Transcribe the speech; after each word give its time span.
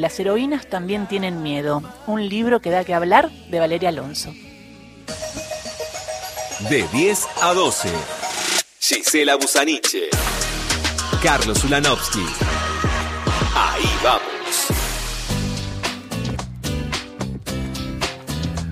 Las 0.00 0.20
heroínas 0.20 0.68
también 0.68 1.08
tienen 1.08 1.42
miedo, 1.42 1.82
un 2.06 2.28
libro 2.28 2.60
que 2.60 2.70
da 2.70 2.84
que 2.84 2.94
hablar 2.94 3.32
de 3.50 3.58
Valeria 3.58 3.88
Alonso. 3.88 4.32
De 6.70 6.86
10 6.92 7.26
a 7.42 7.52
12. 7.52 7.88
Gisela 8.78 9.34
Busaniche. 9.34 10.04
Carlos 11.20 11.64
Ulanovsky. 11.64 12.24
Ahí 13.56 13.90
vamos. 14.04 14.68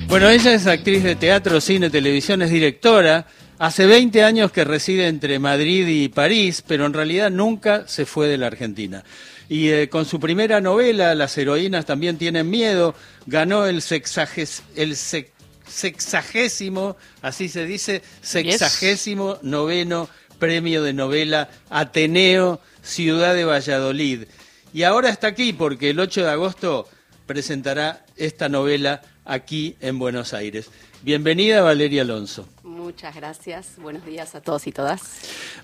Bueno, 0.07 0.29
ella 0.29 0.55
es 0.55 0.69
actriz 0.69 1.03
de 1.03 1.17
teatro, 1.17 1.61
cine, 1.61 1.91
televisión, 1.91 2.41
es 2.43 2.51
directora. 2.51 3.27
Hace 3.59 3.87
20 3.87 4.23
años 4.23 4.53
que 4.53 4.63
reside 4.63 5.09
entre 5.09 5.41
Madrid 5.41 5.89
y 5.89 6.09
París, 6.09 6.63
pero 6.65 6.87
en 6.87 6.93
realidad 6.93 7.33
nunca 7.33 7.89
se 7.89 8.07
fue 8.07 8.29
de 8.29 8.39
la 8.39 8.47
Argentina. 8.47 9.03
Y 9.49 9.69
eh, 9.71 9.89
con 9.89 10.05
su 10.05 10.19
primera 10.19 10.61
novela, 10.61 11.15
Las 11.15 11.37
heroínas 11.39 11.87
también 11.87 12.19
tienen 12.19 12.51
miedo, 12.51 12.95
ganó 13.27 13.67
el, 13.67 13.81
sexages, 13.83 14.63
el 14.75 14.97
sex- 14.97 15.31
sexagésimo, 15.69 16.97
así 17.23 17.49
se 17.49 17.65
dice, 17.67 18.03
sexagésimo 18.23 19.39
noveno 19.43 20.09
premio 20.39 20.83
de 20.83 20.93
novela 20.93 21.49
Ateneo, 21.71 22.61
Ciudad 22.83 23.35
de 23.35 23.45
Valladolid. 23.45 24.25
Y 24.73 24.83
ahora 24.83 25.09
está 25.11 25.29
aquí 25.29 25.53
porque 25.53 25.91
el 25.91 26.01
8 26.01 26.23
de 26.25 26.31
agosto 26.31 26.89
presentará 27.27 28.05
esta 28.17 28.49
novela 28.49 29.01
aquí 29.25 29.77
en 29.81 29.99
Buenos 29.99 30.35
Aires. 30.35 30.71
Bienvenida 31.03 31.63
Valeria 31.63 32.03
Alonso. 32.03 32.49
Muchas 32.63 33.15
gracias. 33.17 33.69
Buenos 33.79 34.05
días 34.05 34.35
a 34.35 34.41
todos 34.41 34.67
y 34.67 34.73
todas. 34.73 35.01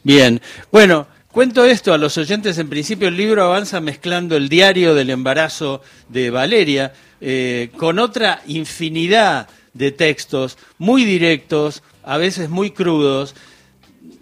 Bien, 0.02 0.40
bueno, 0.70 1.06
cuento 1.32 1.64
esto 1.64 1.92
a 1.92 1.98
los 1.98 2.16
oyentes. 2.18 2.58
En 2.58 2.68
principio 2.68 3.08
el 3.08 3.16
libro 3.16 3.44
avanza 3.44 3.80
mezclando 3.80 4.36
el 4.36 4.48
diario 4.48 4.94
del 4.94 5.10
embarazo 5.10 5.82
de 6.08 6.30
Valeria 6.30 6.92
eh, 7.20 7.70
con 7.76 7.98
otra 7.98 8.42
infinidad 8.46 9.48
de 9.72 9.90
textos 9.90 10.58
muy 10.78 11.04
directos, 11.04 11.82
a 12.04 12.18
veces 12.18 12.50
muy 12.50 12.70
crudos, 12.70 13.34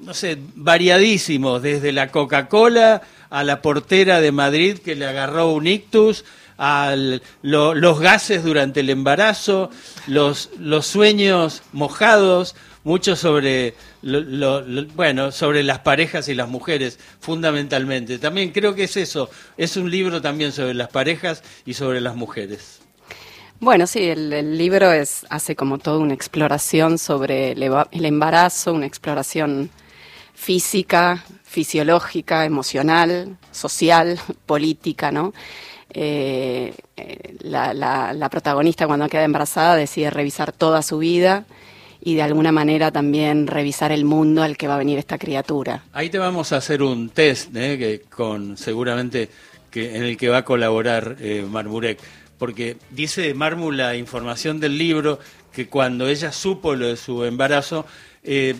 no 0.00 0.14
sé, 0.14 0.39
variadísimos, 0.55 1.61
desde 1.61 1.92
la 1.92 2.11
Coca-Cola 2.11 3.02
a 3.28 3.45
la 3.45 3.61
portera 3.61 4.20
de 4.20 4.33
Madrid 4.33 4.78
que 4.78 4.95
le 4.95 5.06
agarró 5.06 5.50
un 5.52 5.67
ictus, 5.67 6.24
a 6.62 6.95
los 7.41 8.00
gases 8.00 8.45
durante 8.45 8.80
el 8.80 8.91
embarazo, 8.91 9.70
los, 10.06 10.50
los 10.58 10.86
sueños 10.86 11.62
mojados, 11.72 12.55
mucho 12.84 13.14
sobre 13.17 13.75
lo- 14.03 14.62
bueno 14.95 15.33
sobre 15.33 15.62
las 15.62 15.81
parejas 15.81 16.28
y 16.28 16.34
las 16.34 16.48
mujeres 16.48 16.98
fundamentalmente 17.20 18.19
también 18.19 18.50
creo 18.53 18.75
que 18.75 18.84
es 18.84 18.97
eso 18.97 19.28
es 19.56 19.77
un 19.77 19.91
libro 19.91 20.20
también 20.23 20.53
sobre 20.53 20.75
las 20.75 20.89
parejas 20.89 21.42
y 21.67 21.75
sobre 21.75 22.01
las 22.01 22.17
mujeres 22.17 22.81
Bueno, 23.61 23.86
sí, 23.86 24.05
el, 24.08 24.33
el 24.33 24.56
libro 24.56 24.91
es, 24.92 25.27
hace 25.28 25.55
como 25.55 25.77
toda 25.78 25.98
una 25.98 26.14
exploración 26.14 26.97
sobre 26.97 27.53
el, 27.53 27.62
el 27.62 28.05
embarazo, 28.06 28.73
una 28.73 28.86
exploración 28.86 29.69
física, 30.34 31.25
fisiológica, 31.45 32.47
emocional, 32.47 33.36
social, 33.53 34.19
política, 34.47 35.12
¿no? 35.12 35.34
Eh, 35.92 36.73
eh, 36.97 37.36
la, 37.41 37.75
la- 37.75 38.12
la 38.14 38.28
protagonista 38.31 38.86
cuando 38.86 39.08
queda 39.08 39.25
embarazada 39.25 39.75
decide 39.77 40.08
revisar 40.11 40.53
toda 40.53 40.83
su 40.83 40.98
vida 40.98 41.45
y 42.02 42.14
de 42.14 42.22
alguna 42.22 42.52
manera 42.52 42.90
también 42.90 43.46
revisar 43.46 43.92
el 43.92 44.04
mundo 44.04 44.42
al 44.42 44.56
que 44.56 44.68
va 44.68 44.74
a 44.74 44.78
venir 44.78 44.98
esta 44.98 45.18
criatura. 45.18 45.84
ahí 45.92 46.08
te 46.08 46.18
vamos 46.18 46.52
a 46.52 46.56
hacer 46.56 46.82
un 46.82 47.10
test 47.10 47.54
¿eh? 47.54 47.78
que 47.78 48.02
con 48.08 48.56
seguramente 48.56 49.28
que 49.70 49.96
en 49.96 50.04
el 50.04 50.16
que 50.16 50.28
va 50.28 50.38
a 50.38 50.44
colaborar 50.44 51.16
eh, 51.20 51.44
Marmurek 51.48 51.98
porque 52.38 52.78
dice 52.90 53.34
Marmu 53.34 53.70
la 53.70 53.96
información 53.96 54.60
del 54.60 54.78
libro 54.78 55.18
que 55.52 55.68
cuando 55.68 56.08
ella 56.08 56.32
supo 56.32 56.74
lo 56.74 56.86
de 56.86 56.96
su 56.96 57.24
embarazo 57.24 57.86
eh, 58.22 58.54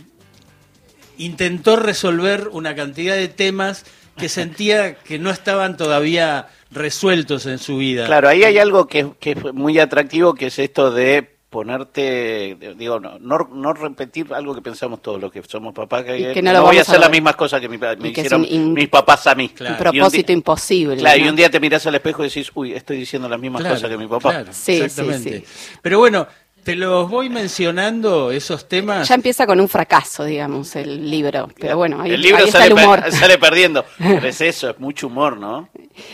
intentó 1.17 1.77
resolver 1.77 2.49
una 2.49 2.75
cantidad 2.75 3.17
de 3.17 3.29
temas 3.29 3.85
que 4.17 4.29
sentía 4.29 4.97
que 4.97 5.19
no 5.19 5.31
estaban 5.31 5.77
todavía 5.77 6.49
resueltos 6.71 7.47
en 7.47 7.59
su 7.59 7.79
vida. 7.79 8.07
Claro, 8.07 8.29
ahí 8.29 8.45
hay 8.45 8.59
algo 8.59 8.87
que, 8.87 9.11
que 9.19 9.33
es 9.33 9.55
muy 9.55 9.79
atractivo, 9.79 10.35
que 10.35 10.49
es 10.49 10.59
esto 10.59 10.91
de 10.91 11.40
ponerte, 11.51 12.57
digo, 12.77 13.01
no, 13.01 13.19
no, 13.19 13.49
no 13.53 13.73
repetir 13.73 14.33
algo 14.33 14.55
que 14.55 14.63
pensamos 14.63 15.03
todos 15.03 15.21
los 15.21 15.33
que 15.33 15.43
somos 15.43 15.75
papás, 15.75 16.05
que, 16.05 16.31
Y 16.31 16.33
que 16.33 16.41
no 16.41 16.63
voy 16.63 16.79
a 16.79 16.83
hacer 16.83 17.01
las 17.01 17.11
mismas 17.11 17.35
cosas 17.35 17.61
que 17.61 17.69
mi 17.69 17.77
me 17.77 17.97
que 18.13 18.21
hicieron 18.21 18.47
mis 18.73 18.89
papás 18.89 19.27
a 19.27 19.35
mí. 19.35 19.49
Claro. 19.49 19.75
Un 19.75 19.79
Y 19.79 19.89
un 19.89 20.05
propósito 20.05 20.31
imposible. 20.33 20.97
Claro, 20.99 21.19
y 21.21 21.29
un 21.29 21.35
día 21.35 21.51
te 21.51 21.59
mirás 21.59 21.85
al 21.87 21.97
espejo 21.97 22.25
y 22.25 22.29
decís, 22.29 22.53
uy, 22.55 22.73
estoy 22.73 22.99
diciendo 22.99 23.29
las 23.29 23.41
mismas 23.41 23.63
Claro, 23.63 23.75
cosas 23.75 23.91
que 23.91 23.97
mi 23.99 24.07
papá. 24.07 24.31
claro, 24.31 24.53
Sí, 24.53 24.77
sí, 24.77 24.83
exactamente. 24.83 25.39
sí. 25.41 25.77
Pero 25.83 25.99
bueno, 25.99 26.29
te 26.63 26.77
los 26.77 27.09
voy 27.11 27.29
mencionando 27.31 28.31
esos 28.31 28.69
temas. 28.69 29.09
Ya 29.09 29.15
empieza 29.15 29.47
con 29.47 29.61
un 29.61 29.69
fracaso, 29.69 30.25
digamos, 30.25 30.77
el 30.77 31.11
libro. 31.11 31.49
Pero 31.59 31.77
bueno, 31.77 32.01
ahí, 32.01 32.13
el 32.13 32.21
libro 32.21 32.39
ahí 32.39 32.45
está 32.47 32.59
sale, 32.61 32.71
el 32.71 32.75
per- 32.77 32.85
humor. 32.85 33.13
sale 33.13 33.39
perdiendo. 33.39 33.85
Pero 33.99 34.27
es 34.29 34.41
eso, 34.41 34.71
es 34.71 34.79
mucho 34.79 35.07
humor, 35.09 35.37
¿no? 35.39 35.69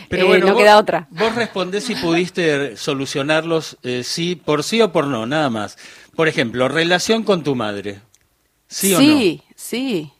Pero 0.09 0.23
Eh, 0.23 0.27
bueno, 0.27 0.47
no 0.47 0.53
vos- 0.53 0.61
queda 0.61 0.77
otra. 0.77 1.07
Vos 1.11 1.35
respondés 1.35 1.83
si 1.85 1.95
pudiste 1.95 2.75
solucionarlos 2.77 3.77
eh, 3.83 4.03
sí, 4.03 4.35
por 4.35 4.63
sí 4.63 4.81
o 4.81 4.91
por 4.91 5.07
no, 5.07 5.25
nada 5.25 5.49
más. 5.49 5.77
Por 6.15 6.27
ejemplo, 6.27 6.67
relación 6.67 7.23
con 7.23 7.43
tu 7.43 7.55
madre. 7.55 7.99
¿Sí, 8.67 8.93
o 8.93 8.97
sí, 8.99 9.43
sí. 9.55 10.11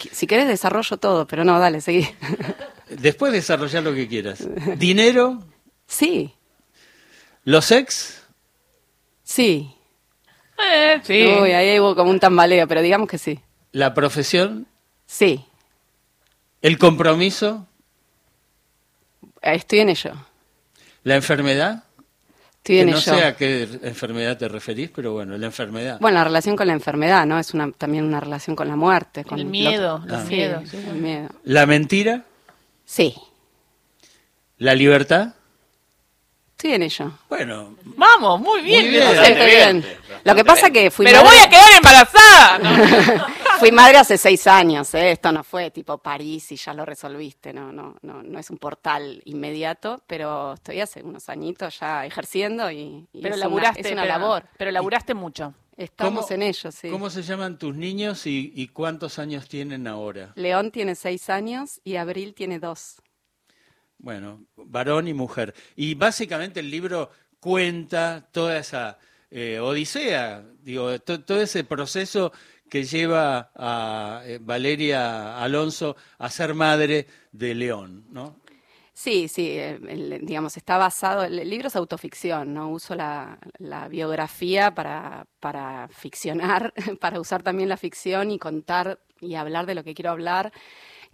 Qu- 0.00 0.08
Si 0.12 0.26
querés 0.26 0.46
desarrollo 0.48 0.96
todo, 0.98 1.26
pero 1.26 1.44
no, 1.44 1.58
dale, 1.58 1.80
seguí. 1.80 2.08
no? 2.20 2.54
Después 3.00 3.32
desarrollar 3.32 3.82
lo 3.82 3.92
que 3.94 4.06
quieras. 4.06 4.46
Dinero, 4.78 5.42
sí, 5.88 6.32
los 7.44 7.70
ex, 7.72 8.22
sí. 9.26 9.72
Eh, 10.58 11.00
sí. 11.02 11.26
Uy, 11.42 11.52
ahí 11.52 11.78
hubo 11.80 11.94
como 11.94 12.10
un 12.10 12.20
tambaleo, 12.20 12.66
pero 12.66 12.80
digamos 12.80 13.08
que 13.08 13.18
sí. 13.18 13.38
la 13.72 13.92
profesión, 13.92 14.66
Sí, 15.08 15.44
el 16.62 16.78
compromiso, 16.78 17.66
eh, 19.42 19.54
estoy 19.54 19.80
en 19.80 19.90
ello. 19.90 20.12
la 21.04 21.16
enfermedad. 21.16 21.82
Estoy 22.56 22.76
Que 22.76 22.80
en 22.82 22.90
no 22.90 22.96
ello. 22.96 23.00
sé 23.14 23.24
a 23.24 23.36
qué 23.36 23.68
enfermedad 23.82 24.36
te 24.38 24.48
referís, 24.48 24.90
pero 24.90 25.12
bueno, 25.12 25.36
la 25.38 25.46
enfermedad. 25.46 25.98
Bueno, 26.00 26.18
la 26.18 26.24
relación 26.24 26.56
con 26.56 26.66
la 26.66 26.72
enfermedad, 26.72 27.24
¿no? 27.26 27.38
Es 27.38 27.54
una, 27.54 27.70
también 27.70 28.04
una 28.04 28.18
relación 28.18 28.56
con 28.56 28.66
la 28.66 28.74
muerte. 28.76 29.24
Con 29.24 29.38
El 29.38 29.44
lo- 29.44 29.50
miedo, 29.50 30.02
los 30.06 30.18
Ah. 30.22 30.24
Sí, 30.26 30.34
miedos. 30.34 30.68
sí. 30.70 30.76
el 30.78 30.94
miedo. 30.96 31.28
La 31.44 31.66
mentira, 31.66 32.24
Sí, 32.84 33.14
la 34.58 34.74
libertad. 34.74 35.34
Estoy 36.56 36.72
en 36.72 36.82
ello. 36.82 37.12
Bueno, 37.28 37.76
Vamos, 37.84 38.40
muy 38.40 38.62
bien. 38.62 38.82
Muy 38.82 38.90
bien. 38.90 39.04
Leo. 39.04 39.14
Bastante 39.16 39.46
bien. 39.46 39.86
Lo 40.24 40.34
que 40.34 40.44
pasa 40.44 40.70
que 40.70 40.90
fui 40.90 41.04
Pero 41.06 41.22
madre- 41.22 41.28
voy 41.36 41.44
a 41.44 41.50
quedar 41.50 41.72
embarazada. 41.76 42.58
¿no? 42.58 43.26
Fui 43.58 43.72
madre 43.72 43.96
hace 43.96 44.18
seis 44.18 44.46
años, 44.46 44.92
¿eh? 44.92 45.12
esto 45.12 45.32
no 45.32 45.42
fue 45.42 45.70
tipo 45.70 45.96
París 45.96 46.52
y 46.52 46.56
ya 46.56 46.74
lo 46.74 46.84
resolviste, 46.84 47.54
no, 47.54 47.72
no, 47.72 47.96
no, 48.02 48.22
no 48.22 48.38
es 48.38 48.50
un 48.50 48.58
portal 48.58 49.22
inmediato, 49.24 50.02
pero 50.06 50.52
estoy 50.52 50.82
hace 50.82 51.02
unos 51.02 51.30
añitos 51.30 51.80
ya 51.80 52.04
ejerciendo 52.04 52.70
y, 52.70 53.06
y 53.14 53.22
Pero 53.22 53.34
es, 53.34 53.40
laburaste. 53.40 53.80
una, 53.80 53.88
es 53.88 53.92
una 53.94 54.02
pero, 54.02 54.18
labor. 54.18 54.44
Pero 54.58 54.70
laburaste 54.72 55.14
mucho. 55.14 55.54
Estamos 55.74 56.26
¿cómo- 56.26 56.34
en 56.34 56.42
ello, 56.42 56.70
sí. 56.70 56.90
¿cómo 56.90 57.08
se 57.08 57.22
llaman 57.22 57.58
tus 57.58 57.74
niños 57.74 58.26
y, 58.26 58.52
y 58.54 58.68
cuántos 58.68 59.18
años 59.18 59.48
tienen 59.48 59.86
ahora? 59.86 60.32
León 60.34 60.70
tiene 60.70 60.94
seis 60.94 61.30
años 61.30 61.80
y 61.82 61.96
Abril 61.96 62.34
tiene 62.34 62.58
dos. 62.58 62.96
Bueno, 63.98 64.46
varón 64.56 65.08
y 65.08 65.14
mujer. 65.14 65.54
Y 65.74 65.94
básicamente 65.94 66.60
el 66.60 66.70
libro 66.70 67.10
cuenta 67.40 68.28
toda 68.32 68.58
esa 68.58 68.98
eh, 69.30 69.58
odisea, 69.60 70.44
digo, 70.62 70.98
to- 71.00 71.24
todo 71.24 71.40
ese 71.40 71.64
proceso 71.64 72.32
que 72.68 72.84
lleva 72.84 73.50
a 73.54 74.22
eh, 74.24 74.38
Valeria 74.40 75.38
Alonso 75.42 75.96
a 76.18 76.30
ser 76.30 76.54
madre 76.54 77.06
de 77.32 77.54
León, 77.54 78.06
¿no? 78.10 78.36
Sí, 78.92 79.28
sí, 79.28 79.50
eh, 79.50 79.78
el- 79.88 80.24
digamos, 80.24 80.56
está 80.56 80.78
basado, 80.78 81.24
el, 81.24 81.38
el 81.38 81.50
libro 81.50 81.68
es 81.68 81.76
autoficción, 81.76 82.54
¿no? 82.54 82.70
Uso 82.70 82.94
la, 82.94 83.38
la 83.58 83.88
biografía 83.88 84.74
para, 84.74 85.26
para 85.40 85.88
ficcionar, 85.88 86.72
para 87.00 87.20
usar 87.20 87.42
también 87.42 87.68
la 87.68 87.76
ficción 87.76 88.30
y 88.30 88.38
contar 88.38 88.98
y 89.20 89.34
hablar 89.34 89.66
de 89.66 89.74
lo 89.74 89.84
que 89.84 89.94
quiero 89.94 90.10
hablar, 90.12 90.52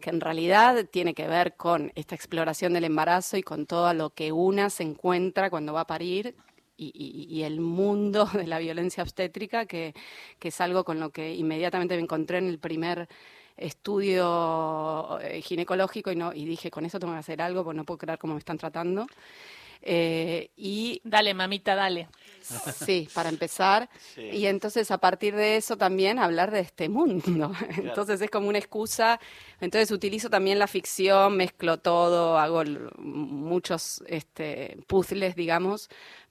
que 0.00 0.10
en 0.10 0.20
realidad 0.20 0.86
tiene 0.90 1.14
que 1.14 1.26
ver 1.28 1.56
con 1.56 1.92
esta 1.94 2.14
exploración 2.14 2.72
del 2.72 2.84
embarazo 2.84 3.36
y 3.36 3.42
con 3.42 3.66
todo 3.66 3.92
lo 3.94 4.10
que 4.10 4.32
una 4.32 4.70
se 4.70 4.82
encuentra 4.84 5.50
cuando 5.50 5.72
va 5.72 5.82
a 5.82 5.86
parir 5.86 6.34
y, 6.76 6.92
y- 7.30 7.42
el 7.44 7.60
mundo 7.60 8.24
de 8.32 8.46
la 8.46 8.58
violencia 8.58 9.02
obstétrica, 9.02 9.66
que, 9.66 9.94
que 10.38 10.48
es 10.48 10.60
algo 10.60 10.84
con 10.84 10.98
lo 11.00 11.10
que 11.10 11.34
inmediatamente 11.34 11.94
me 11.96 12.02
encontré 12.02 12.38
en 12.38 12.48
el 12.48 12.58
primer 12.58 13.08
estudio 13.56 15.18
eh, 15.20 15.40
ginecológico 15.42 16.10
y, 16.10 16.16
no, 16.16 16.32
y 16.32 16.44
dije, 16.44 16.70
con 16.70 16.84
eso 16.84 16.98
tengo 16.98 17.12
que 17.12 17.20
hacer 17.20 17.40
algo, 17.42 17.62
porque 17.64 17.76
no 17.76 17.84
puedo 17.84 17.98
creer 17.98 18.18
cómo 18.18 18.34
me 18.34 18.38
están 18.38 18.58
tratando. 18.58 19.06
Eh, 19.82 20.50
y 20.56 21.00
Dale, 21.04 21.34
mamita, 21.34 21.74
dale. 21.74 22.08
Sí, 22.42 23.08
para 23.14 23.28
empezar. 23.28 23.88
Sí. 24.14 24.22
Y 24.22 24.46
entonces 24.46 24.90
a 24.90 24.98
partir 24.98 25.34
de 25.34 25.56
eso 25.56 25.76
también 25.76 26.18
hablar 26.18 26.50
de 26.50 26.60
este 26.60 26.88
mundo. 26.88 27.52
Entonces 27.76 28.20
es 28.20 28.30
como 28.30 28.48
una 28.48 28.58
excusa. 28.58 29.20
Entonces 29.60 29.90
utilizo 29.90 30.30
también 30.30 30.58
la 30.58 30.66
ficción, 30.66 31.36
mezclo 31.36 31.78
todo, 31.78 32.38
hago 32.38 32.62
muchos 32.98 34.02
este, 34.06 34.78
puzzles, 34.86 35.36
digamos, 35.36 35.88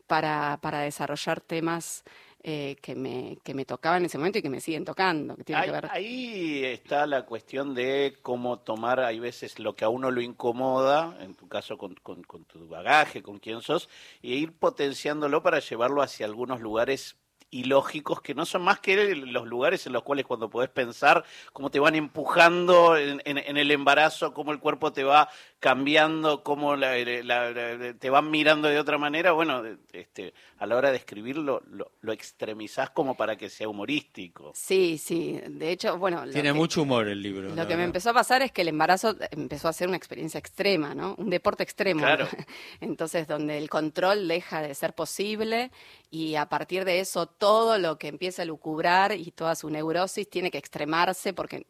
para, 0.08 0.60
para 0.62 0.80
desarrollar 0.80 1.42
temas 1.42 2.04
eh, 2.44 2.76
que, 2.82 2.96
me, 2.96 3.38
que 3.44 3.54
me 3.54 3.66
tocaban 3.66 4.02
en 4.02 4.06
ese 4.06 4.18
momento 4.18 4.40
y 4.40 4.42
que 4.42 4.50
me 4.50 4.60
siguen 4.62 4.86
tocando. 4.86 5.36
Que 5.36 5.56
Ahí, 5.56 5.66
que 5.66 5.72
ver 5.72 5.88
ahí 5.92 6.66
está 6.66 7.06
la 7.06 7.26
cuestión 7.26 7.74
de 7.76 8.18
cómo 8.22 8.60
tomar, 8.60 9.00
hay 9.00 9.20
veces 9.20 9.60
lo 9.60 9.76
que 9.76 9.86
a 9.86 9.90
uno 9.90 10.12
lo 10.12 10.22
incomoda, 10.22 11.18
en 11.22 11.36
tu 11.36 11.48
caso 11.48 11.78
con, 11.78 11.96
con- 11.96 12.24
con 12.24 12.46
tu 12.46 12.68
bagaje, 12.68 13.22
con 13.22 13.40
quién 13.40 13.62
sos, 13.62 13.90
y 14.22 14.34
ir 14.34 14.54
potenciándolo 14.54 15.44
para 15.44 15.60
llevarlo 15.60 16.02
hacia 16.02 16.26
algunos 16.26 16.60
lugares 16.62 17.18
ilógicos 17.54 18.22
que 18.22 18.34
no 18.34 18.46
son 18.46 18.62
más 18.62 18.80
que 18.80 19.14
los 19.14 19.46
lugares 19.46 19.86
en 19.86 19.92
los 19.92 20.04
cuales 20.04 20.26
cuando 20.26 20.50
podés 20.50 20.70
pensar 20.70 21.26
cómo 21.52 21.70
te 21.70 21.82
van 21.82 21.96
empujando 21.96 22.96
en, 22.96 23.22
en- 23.26 23.38
en 23.40 23.58
el 23.58 23.72
embarazo, 23.72 24.34
cómo 24.34 24.54
el 24.54 24.60
cuerpo 24.60 24.94
te 24.94 25.04
va 25.04 25.28
cambiando, 25.62 26.42
cómo 26.44 26.76
la- 26.76 26.98
la- 26.98 27.52
la- 27.52 27.94
te 27.94 28.10
van 28.10 28.32
mirando 28.32 28.68
de 28.68 28.80
otra 28.80 28.98
manera, 28.98 29.32
bueno, 29.32 29.62
este, 29.94 30.34
a 30.58 30.66
la 30.66 30.76
hora 30.76 30.90
de 30.90 30.98
escribirlo 30.98 31.62
lo, 31.70 31.92
lo 32.02 32.12
extremizás 32.12 32.90
como 32.90 33.16
para 33.16 33.38
que 33.38 33.48
sea 33.48 33.70
humorístico. 33.70 34.52
Sí, 34.56 34.98
sí. 34.98 35.40
De 35.48 35.72
hecho, 35.72 36.00
bueno. 36.00 36.24
Tiene 36.32 36.50
que- 36.50 36.54
mucho 36.54 36.82
humor 36.82 37.08
el 37.08 37.22
libro. 37.22 37.54
Lo 37.56 37.68
que 37.68 37.78
me 37.78 37.84
empezó 37.84 38.10
a 38.10 38.14
pasar 38.14 38.42
es 38.42 38.52
que 38.52 38.64
el 38.64 38.70
embarazo 38.70 39.16
empezó 39.30 39.68
a 39.68 39.74
ser 39.74 39.88
una 39.88 39.98
experiencia 39.98 40.40
extrema, 40.40 40.96
¿no? 40.96 41.14
Un 41.20 41.30
deporte 41.30 41.62
extremo. 41.62 42.02
Claro. 42.02 42.28
Entonces, 42.82 43.28
donde 43.28 43.60
el 43.60 43.70
control 43.70 44.28
deja 44.28 44.64
de 44.64 44.74
ser 44.74 44.94
posible 44.96 45.70
y 46.10 46.36
a 46.36 46.48
partir 46.48 46.86
de 46.86 47.00
eso 47.02 47.28
todo 47.28 47.78
lo 47.78 48.00
que 48.00 48.08
empieza 48.08 48.42
a 48.42 48.46
lucubrar 48.46 49.12
y 49.12 49.30
toda 49.30 49.54
su 49.56 49.70
neurosis 49.70 50.28
tiene 50.28 50.50
que 50.50 50.58
extremarse 50.58 51.34
porque 51.34 51.68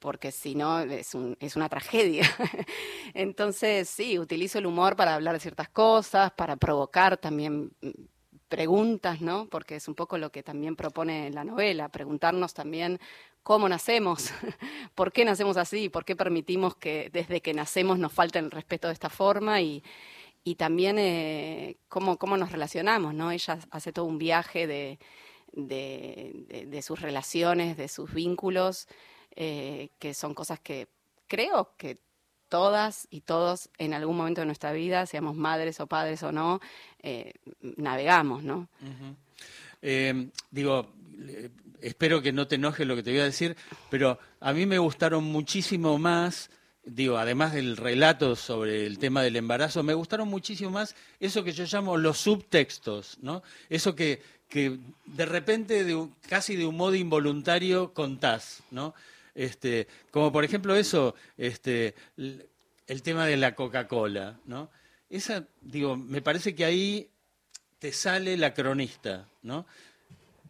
porque 0.00 0.32
si 0.32 0.54
no 0.56 0.80
es, 0.80 1.14
un- 1.14 1.36
es 1.40 1.56
una 1.56 1.68
tragedia. 1.68 2.24
Entonces, 3.14 3.88
sí, 3.88 4.18
utilizo 4.18 4.58
el 4.58 4.66
humor 4.66 4.96
para 4.96 5.14
hablar 5.14 5.34
de 5.34 5.40
ciertas 5.40 5.68
cosas, 5.70 6.32
para 6.32 6.56
provocar 6.56 7.16
también 7.18 7.72
mm, 7.82 7.90
preguntas, 8.48 9.20
¿no? 9.20 9.48
Porque 9.48 9.76
es 9.76 9.88
un 9.88 9.94
poco 9.94 10.18
lo 10.18 10.32
que 10.32 10.42
también 10.42 10.76
propone 10.76 11.30
la 11.30 11.44
novela, 11.44 11.88
preguntarnos 11.88 12.54
también 12.54 12.98
cómo 13.42 13.68
nacemos, 13.68 14.30
por 14.94 15.12
qué 15.12 15.24
nacemos 15.24 15.56
así, 15.56 15.88
por 15.88 16.04
qué 16.04 16.16
permitimos 16.16 16.74
que 16.76 17.10
desde 17.12 17.40
que 17.40 17.54
nacemos 17.54 17.98
nos 17.98 18.12
falte 18.12 18.38
el 18.40 18.50
respeto 18.50 18.88
de 18.88 18.94
esta 18.94 19.10
forma 19.10 19.60
y, 19.62 19.82
y 20.44 20.56
también 20.56 20.98
eh, 20.98 21.78
cómo, 21.88 22.18
cómo 22.18 22.36
nos 22.36 22.52
relacionamos, 22.52 23.14
¿no? 23.14 23.30
Ella 23.30 23.58
hace 23.70 23.92
todo 23.92 24.06
un 24.06 24.18
viaje 24.18 24.66
de, 24.66 24.98
de, 25.52 26.32
de- 26.48 26.66
de 26.66 26.82
sus 26.82 27.00
relaciones, 27.00 27.76
de 27.76 27.88
sus 27.88 28.12
vínculos, 28.12 28.88
eh, 29.36 29.90
que 29.98 30.14
son 30.14 30.34
cosas 30.34 30.60
que 30.60 30.88
creo 31.26 31.74
que 31.76 31.98
todas 32.50 33.06
y 33.10 33.22
todos 33.22 33.70
en 33.78 33.94
algún 33.94 34.16
momento 34.16 34.42
de 34.42 34.46
nuestra 34.46 34.72
vida, 34.72 35.06
seamos 35.06 35.36
madres 35.36 35.80
o 35.80 35.86
padres 35.86 36.22
o 36.22 36.32
no, 36.32 36.60
eh, 37.00 37.32
navegamos, 37.60 38.42
¿no? 38.42 38.68
Eh, 39.80 40.28
digo, 40.50 40.92
espero 41.80 42.20
que 42.20 42.32
no 42.32 42.46
te 42.46 42.56
enoje 42.56 42.84
lo 42.84 42.96
que 42.96 43.02
te 43.02 43.12
voy 43.12 43.20
a 43.20 43.24
decir, 43.24 43.56
pero 43.88 44.18
a 44.40 44.52
mí 44.52 44.66
me 44.66 44.78
gustaron 44.78 45.24
muchísimo 45.24 45.96
más, 45.96 46.50
digo, 46.84 47.16
además 47.16 47.54
del 47.54 47.76
relato 47.76 48.34
sobre 48.36 48.84
el 48.84 48.98
tema 48.98 49.22
del 49.22 49.36
embarazo, 49.36 49.82
me 49.82 49.94
gustaron 49.94 50.28
muchísimo 50.28 50.70
más 50.70 50.96
eso 51.20 51.44
que 51.44 51.52
yo 51.52 51.64
llamo 51.64 51.96
los 51.96 52.18
subtextos, 52.18 53.18
¿no? 53.22 53.42
Eso 53.68 53.94
que, 53.94 54.20
que 54.48 54.78
de 55.06 55.24
repente, 55.24 55.86
casi 56.28 56.56
de 56.56 56.66
un 56.66 56.76
modo 56.76 56.96
involuntario, 56.96 57.94
contás, 57.94 58.64
¿no? 58.72 58.92
Este, 59.34 59.86
como 60.10 60.32
por 60.32 60.44
ejemplo 60.44 60.74
eso, 60.76 61.14
este, 61.36 61.94
el 62.16 63.02
tema 63.02 63.26
de 63.26 63.36
la 63.36 63.54
Coca-Cola, 63.54 64.40
¿no? 64.44 64.70
Esa, 65.08 65.46
digo, 65.60 65.96
me 65.96 66.22
parece 66.22 66.54
que 66.54 66.64
ahí 66.64 67.10
te 67.78 67.92
sale 67.92 68.36
la 68.36 68.52
cronista, 68.54 69.28
¿no? 69.42 69.66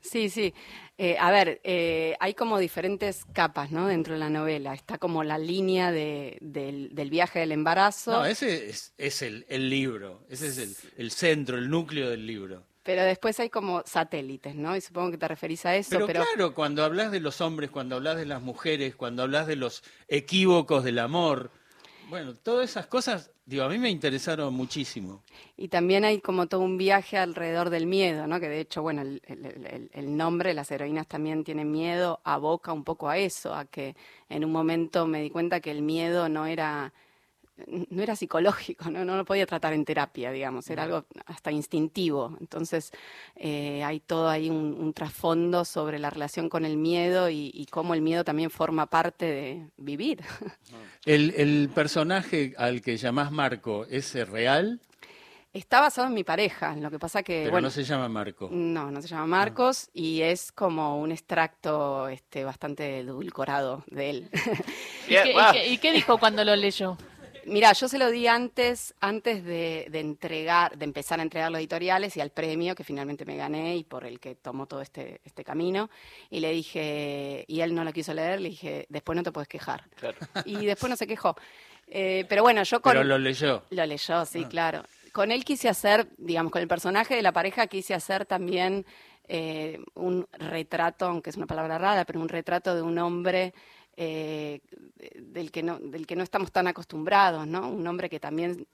Sí, 0.03 0.31
sí. 0.31 0.55
Eh, 0.97 1.17
a 1.19 1.31
ver, 1.31 1.61
eh, 1.63 2.17
hay 2.21 2.33
como 2.35 2.59
diferentes 2.59 3.27
capas, 3.35 3.71
¿no? 3.71 3.87
Dentro 3.87 4.15
de 4.15 4.19
la 4.21 4.31
novela. 4.31 4.73
Está 4.75 4.97
como 4.99 5.23
la 5.25 5.39
línea 5.39 5.93
de- 5.93 6.39
del, 6.41 6.95
del 6.95 7.11
viaje 7.11 7.39
del 7.41 7.53
embarazo. 7.53 8.13
No, 8.13 8.25
ese 8.25 8.69
es, 8.71 8.95
es 8.97 9.21
el, 9.23 9.45
el 9.49 9.69
libro, 9.69 10.25
ese 10.31 10.49
es 10.49 10.59
el, 10.59 10.75
el 10.97 11.11
centro, 11.11 11.59
el 11.59 11.69
núcleo 11.69 12.09
del 12.09 12.27
libro. 12.27 12.65
Pero 12.83 13.03
después 13.05 13.39
hay 13.41 13.51
como 13.51 13.83
satélites, 13.85 14.55
¿no? 14.55 14.75
Y 14.77 14.81
supongo 14.81 15.11
que 15.11 15.19
te 15.19 15.29
referís 15.29 15.67
a 15.67 15.77
eso, 15.77 15.91
Pero, 15.91 16.07
pero, 16.07 16.25
claro, 16.25 16.55
cuando 16.55 16.83
hablas 16.85 17.11
de 17.13 17.21
los 17.21 17.41
hombres, 17.41 17.71
cuando 17.71 17.97
hablas 17.97 18.17
de 18.17 18.27
las 18.27 18.41
mujeres, 18.41 18.97
cuando 18.97 19.23
hablas 19.23 19.47
de 19.47 19.57
los 19.57 19.83
equívocos 20.09 20.83
del 20.85 20.99
amor, 20.99 21.51
bueno, 22.09 22.35
todas 22.37 22.69
esas 22.71 22.87
cosas, 22.87 23.31
digo, 23.45 23.65
a 23.65 23.69
mí 23.69 23.79
me 23.79 23.91
interesaron 23.91 24.53
muchísimo. 24.55 25.23
y 25.57 25.69
también 25.69 26.05
hay 26.05 26.21
como 26.21 26.47
todo 26.49 26.63
un 26.63 26.77
viaje 26.79 27.19
alrededor 27.19 27.71
del 27.71 27.87
miedo, 27.87 28.27
¿no? 28.27 28.41
Que 28.41 28.49
de 28.49 28.61
hecho, 28.61 28.83
bueno, 28.83 29.03
el, 29.03 29.21
el- 29.27 29.67
el- 29.67 29.91
el 29.93 30.17
nombre, 30.17 30.55
las 30.55 30.71
heroínas 30.71 31.07
también 31.07 31.45
tienen 31.45 31.71
miedo, 31.71 32.21
aboca 32.25 32.73
un 32.73 32.83
poco 32.85 33.09
a 33.09 33.19
eso, 33.19 33.55
a 33.55 33.67
que 33.67 33.95
en 34.29 34.45
un 34.45 34.53
momento 34.53 35.07
me 35.07 35.21
di 35.23 35.31
cuenta 35.31 35.61
que 35.61 35.71
el 35.71 35.83
miedo 35.83 36.29
no 36.29 36.47
era 36.47 36.93
no 37.67 38.03
era 38.03 38.17
psicológico, 38.17 38.91
¿no? 38.91 39.05
no 39.05 39.17
lo 39.17 39.25
podía 39.25 39.47
tratar 39.47 39.73
en 39.73 39.85
terapia, 39.85 40.31
digamos, 40.33 40.69
era 40.71 40.83
algo 40.85 41.05
hasta 41.27 41.51
instintivo. 41.53 42.37
Entonces 42.41 42.91
eh, 43.37 43.83
hay 43.85 44.01
todo 44.01 44.29
ahí 44.29 44.51
un, 44.51 44.75
un 44.79 44.93
trasfondo 44.93 45.65
sobre 45.65 45.99
la 45.99 46.11
relación 46.11 46.49
con 46.49 46.65
el 46.65 46.77
miedo 46.77 47.31
y, 47.31 47.51
y 47.55 47.67
cómo 47.67 47.95
el 47.95 48.03
miedo 48.03 48.25
también 48.25 48.51
forma 48.51 48.87
parte 48.87 49.25
de 49.27 49.67
vivir. 49.77 50.21
El, 51.07 51.33
el 51.37 51.71
personaje 51.75 52.55
al 52.59 52.83
que 52.83 52.97
llamás 52.97 53.33
Marco, 53.33 53.87
¿es 53.87 54.15
real? 54.29 54.81
Está 55.53 55.81
basado 55.81 56.07
en 56.07 56.15
mi 56.15 56.23
pareja, 56.23 56.77
lo 56.77 56.91
que 56.93 56.99
pasa 57.01 57.25
que, 57.25 57.41
Pero 57.41 57.51
bueno, 57.53 57.67
no 57.67 57.71
se 57.73 57.83
llama 57.83 58.09
Marco. 58.09 58.49
no, 58.53 58.91
no 58.91 59.03
se 59.03 59.09
llama 59.09 59.27
Marcos 59.27 59.89
y 59.93 60.21
es 60.21 60.53
como 60.53 61.01
un 61.01 61.11
extracto 61.11 62.07
este, 62.09 62.45
bastante 62.45 63.01
edulcorado 63.01 63.83
de 63.89 64.11
él. 64.11 64.31
¿Y 65.09 65.15
qué- 65.53 65.69
y 65.73 65.79
qué 65.79 65.91
dijo 65.93 66.19
cuando 66.19 66.45
lo 66.45 66.55
leyó? 66.55 66.97
Mira, 67.47 67.73
yo 67.73 67.89
se 67.89 67.99
lo 67.99 68.11
di 68.11 68.27
antes, 68.27 68.95
antes 69.01 69.45
de, 69.45 69.87
de 69.91 70.01
entregar, 70.01 70.77
de 70.77 70.85
empezar 70.85 71.21
a 71.21 71.23
entregar 71.23 71.51
los 71.51 71.59
editoriales 71.59 72.17
y 72.17 72.21
al 72.21 72.31
premio 72.31 72.75
que 72.75 72.85
finalmente 72.85 73.25
me 73.25 73.37
gané 73.37 73.77
y 73.77 73.85
por 73.85 74.05
el 74.05 74.21
que 74.21 74.35
tomó 74.35 74.67
todo 74.67 74.81
este, 74.81 75.21
este 75.25 75.45
camino. 75.45 75.91
Y 76.31 76.41
le 76.41 76.51
dije, 76.53 77.45
y 77.49 77.61
él 77.61 77.75
no 77.75 77.85
lo 77.85 77.93
quiso 77.93 78.15
leer, 78.15 78.41
le 78.41 78.51
dije, 78.51 78.87
después 78.89 79.17
no 79.17 79.23
te 79.23 79.33
puedes 79.33 79.49
quejar. 79.49 79.85
Claro. 79.97 80.17
Y 80.45 80.67
después 80.67 80.91
no 80.91 80.97
se 80.97 81.07
quejó. 81.07 81.37
Eh, 81.87 82.25
pero 82.29 82.43
bueno, 82.43 82.63
yo 82.63 82.81
con... 82.81 82.93
Pero 82.93 83.05
lo 83.05 83.19
leyó. 83.19 83.65
Lo 83.71 83.85
leyó, 83.85 84.25
sí, 84.25 84.45
claro. 84.45 84.85
Con 85.13 85.33
él 85.33 85.45
quise 85.45 85.69
hacer, 85.69 86.09
digamos, 86.19 86.53
con 86.53 86.63
el 86.63 86.69
personaje 86.69 87.17
de 87.17 87.23
la 87.23 87.33
pareja 87.33 87.67
quise 87.67 87.95
hacer 87.95 88.27
también 88.27 88.87
eh, 89.33 89.79
un 89.95 90.27
retrato, 90.33 91.07
aunque 91.07 91.31
es 91.31 91.37
una 91.37 91.47
palabra 91.47 91.79
rara, 91.79 92.05
pero 92.05 92.21
un 92.21 92.29
retrato 92.29 92.75
de 92.75 92.83
un 92.83 92.99
hombre 92.99 93.55
eh, 94.03 94.63
del, 95.15 95.51
que 95.51 95.63
no, 95.63 95.79
del 95.79 96.07
que 96.07 96.17
no 96.17 96.23
estamos 96.23 96.51
tan 96.51 96.67
acostumbrados, 96.67 97.47
¿no? 97.47 97.69
Un 97.69 97.87
hombre 97.87 98.09
que 98.09 98.19
también, 98.19 98.67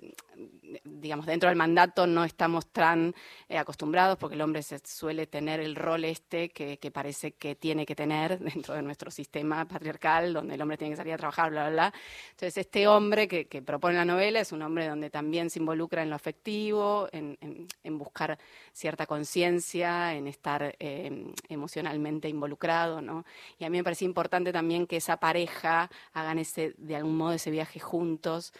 digamos, 0.85 1.27
dentro 1.27 1.49
del 1.49 1.59
mandato 1.59 2.07
no 2.07 2.23
estamos 2.23 2.69
tan 2.69 3.13
eh, 3.49 3.59
acostumbrados 3.59 4.19
porque 4.19 4.37
el 4.37 4.41
hombre 4.43 4.63
suele 4.63 5.27
tener 5.27 5.59
el 5.59 5.75
rol 5.75 6.05
este 6.05 6.51
que, 6.51 6.79
parece 6.93 7.33
que 7.33 7.57
tiene 7.57 7.85
que 7.85 7.97
tener 7.97 8.39
dentro 8.55 8.75
de 8.75 8.83
nuestro 8.83 9.11
sistema 9.11 9.67
patriarcal, 9.67 10.33
donde 10.33 10.55
el 10.55 10.63
hombre 10.63 10.77
tiene 10.77 10.93
que 10.93 10.99
salir 10.99 11.15
a 11.15 11.19
trabajar, 11.19 11.51
bla, 11.51 11.63
bla, 11.63 11.71
bla. 11.71 11.95
Entonces, 12.31 12.59
este 12.59 12.87
hombre 12.87 13.27
que, 13.27 13.63
propone 13.63 13.97
la 13.97 14.05
novela 14.05 14.39
es 14.39 14.53
un 14.53 14.63
hombre 14.63 14.87
donde 14.87 15.11
también 15.11 15.51
se 15.51 15.59
involucra 15.59 16.05
en 16.05 16.11
lo 16.11 16.15
afectivo, 16.15 17.09
en 17.11 17.99
buscar 17.99 18.39
cierta 18.77 19.07
conciencia, 19.07 20.15
en 20.15 20.27
estar 20.27 20.77
eh, 20.79 21.33
emocionalmente 21.49 22.29
involucrado, 22.29 23.01
¿no? 23.01 23.25
Y 23.59 23.65
a 23.65 23.71
mí 23.71 23.79
me 23.79 23.85
parecía 23.85 24.05
importante 24.05 24.53
también 24.53 24.87
que 24.87 24.99
esa 24.99 25.16
pareja 25.19 25.91
hagan 26.13 26.39
ese, 26.39 26.75
de 26.79 26.97
algún 26.97 27.17
modo, 27.17 27.33
ese 27.33 27.51
viaje 27.51 27.81
juntos. 27.81 28.53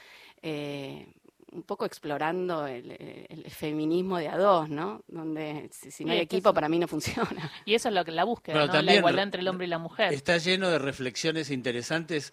eh, 0.43 1.07
un 1.53 1.63
poco 1.63 1.87
explorando 1.87 2.67
el, 2.67 2.91
el- 2.91 3.45
el 3.47 3.51
feminismo 3.51 4.19
de 4.19 4.29
a 4.29 4.37
dos, 4.37 4.69
¿no? 4.69 5.03
Donde 5.09 5.69
si, 5.73 5.91
si 5.91 6.05
no 6.05 6.13
hay 6.13 6.19
equipo, 6.19 6.51
eso- 6.51 6.55
para 6.55 6.69
mí 6.69 6.79
no 6.79 6.87
funciona. 6.87 7.51
Y 7.65 7.75
eso 7.75 7.89
es 7.89 7.95
lo 7.95 8.05
que 8.05 8.11
la 8.13 8.25
búsqueda, 8.25 8.55
Pero 8.55 8.67
¿no? 8.67 8.83
La 8.83 8.95
igualdad 8.95 9.19
re- 9.21 9.23
entre 9.23 9.41
el 9.41 9.49
hombre 9.49 9.67
y 9.67 9.71
la 9.71 9.79
mujer. 9.79 10.13
Está 10.13 10.37
lleno 10.37 10.69
de 10.69 10.79
reflexiones 10.79 11.51
interesantes, 11.51 12.33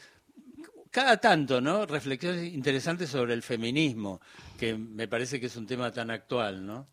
cada 0.92 1.18
tanto, 1.18 1.62
¿no? 1.62 1.86
Reflexiones 1.86 2.54
interesantes 2.54 3.10
sobre 3.10 3.34
el 3.34 3.44
feminismo, 3.44 4.20
que 4.60 4.76
me 4.76 5.08
parece 5.08 5.40
que 5.40 5.46
es 5.46 5.56
un 5.56 5.68
tema 5.68 5.92
tan 5.92 6.12
actual, 6.12 6.66
¿no? 6.66 6.88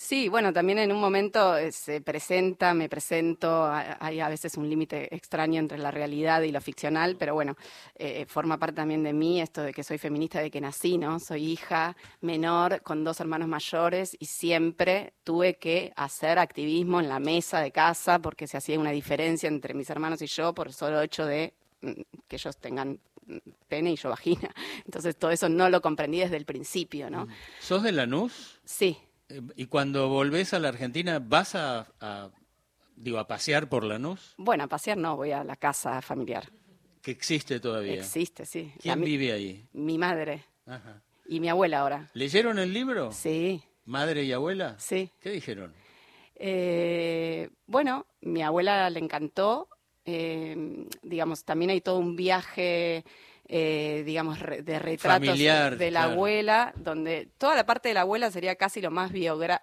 Sí, 0.00 0.28
bueno, 0.28 0.52
también 0.52 0.78
en 0.78 0.92
un 0.92 1.00
momento 1.00 1.56
eh, 1.56 1.72
se 1.72 2.00
presenta, 2.00 2.72
me 2.72 2.88
presento, 2.88 3.68
hay 3.68 4.20
a 4.20 4.28
veces 4.28 4.56
un 4.56 4.70
límite 4.70 5.12
extraño 5.12 5.58
entre 5.58 5.76
la 5.76 5.90
realidad 5.90 6.42
y 6.42 6.52
lo 6.52 6.60
ficcional, 6.60 7.16
pero 7.16 7.34
bueno, 7.34 7.56
eh, 7.96 8.24
forma 8.28 8.58
parte 8.58 8.76
también 8.76 9.02
de 9.02 9.12
mí 9.12 9.40
esto 9.40 9.60
de 9.60 9.74
que 9.74 9.82
soy 9.82 9.98
feminista 9.98 10.38
de 10.38 10.52
que 10.52 10.60
nací, 10.60 10.98
¿no? 10.98 11.18
Soy 11.18 11.50
hija 11.50 11.96
menor 12.20 12.80
con 12.82 13.02
dos 13.02 13.18
hermanos 13.18 13.48
mayores 13.48 14.16
y 14.20 14.26
siempre 14.26 15.14
tuve 15.24 15.56
que 15.56 15.92
hacer 15.96 16.38
activismo 16.38 17.00
en 17.00 17.08
la 17.08 17.18
mesa 17.18 17.60
de 17.60 17.72
casa 17.72 18.20
porque 18.20 18.46
se 18.46 18.56
hacía 18.56 18.78
una 18.78 18.92
diferencia 18.92 19.48
entre 19.48 19.74
mis 19.74 19.90
hermanos 19.90 20.22
y 20.22 20.28
yo 20.28 20.54
por 20.54 20.68
el 20.68 20.74
solo 20.74 21.02
hecho 21.02 21.26
de 21.26 21.54
mm, 21.80 21.90
que 22.28 22.36
ellos 22.36 22.56
tengan 22.58 23.00
mm, 23.26 23.36
pene 23.66 23.90
y 23.90 23.96
yo 23.96 24.10
vagina. 24.10 24.54
Entonces 24.84 25.16
todo 25.16 25.32
eso 25.32 25.48
no 25.48 25.68
lo 25.68 25.82
comprendí 25.82 26.20
desde 26.20 26.36
el 26.36 26.44
principio, 26.44 27.10
¿no? 27.10 27.26
¿Sos 27.58 27.82
de 27.82 27.90
Lanús? 27.90 28.60
Sí. 28.64 28.96
Y 29.56 29.66
cuando 29.66 30.08
volvés 30.08 30.54
a 30.54 30.58
la 30.58 30.68
Argentina, 30.68 31.18
¿vas 31.22 31.54
a, 31.54 31.86
a, 32.00 32.30
digo, 32.96 33.18
a 33.18 33.26
pasear 33.28 33.68
por 33.68 33.84
Lanús? 33.84 34.34
Bueno, 34.38 34.64
a 34.64 34.68
pasear 34.68 34.96
no, 34.96 35.16
voy 35.16 35.32
a 35.32 35.44
la 35.44 35.56
casa 35.56 36.00
familiar. 36.00 36.48
Que 37.02 37.10
existe 37.10 37.60
todavía. 37.60 37.94
Existe, 38.00 38.44
sí. 38.46 38.72
¿Quién 38.80 39.00
vive 39.02 39.32
ahí? 39.32 39.66
Mi 39.72 39.98
madre 39.98 40.44
Ajá. 40.66 41.02
y 41.26 41.40
mi 41.40 41.48
abuela 41.48 41.80
ahora. 41.80 42.10
¿Leyeron 42.14 42.58
el 42.58 42.72
libro? 42.72 43.12
Sí, 43.12 43.62
¿Madre 43.84 44.24
y 44.24 44.32
abuela? 44.32 44.74
sí. 44.78 45.10
¿Qué 45.20 45.30
dijeron? 45.30 45.72
Eh, 46.34 47.50
bueno, 47.66 48.06
mi 48.20 48.42
abuela 48.42 48.88
le 48.90 49.00
encantó. 49.00 49.68
eh, 50.04 50.86
digamos, 51.02 51.44
también 51.44 51.70
hay 51.70 51.80
todo 51.82 51.98
un 51.98 52.16
viaje, 52.16 53.04
eh, 53.48 54.02
digamos, 54.04 54.38
de 54.40 54.78
retratos 54.78 55.26
Familiar, 55.26 55.76
de 55.78 55.90
la 55.90 56.00
claro. 56.00 56.12
abuela, 56.12 56.72
donde 56.76 57.30
toda 57.38 57.56
la 57.56 57.64
parte 57.64 57.88
de 57.88 57.94
la 57.94 58.02
abuela 58.02 58.30
sería 58.30 58.56
casi 58.56 58.80
lo 58.82 58.90
más 58.90 59.10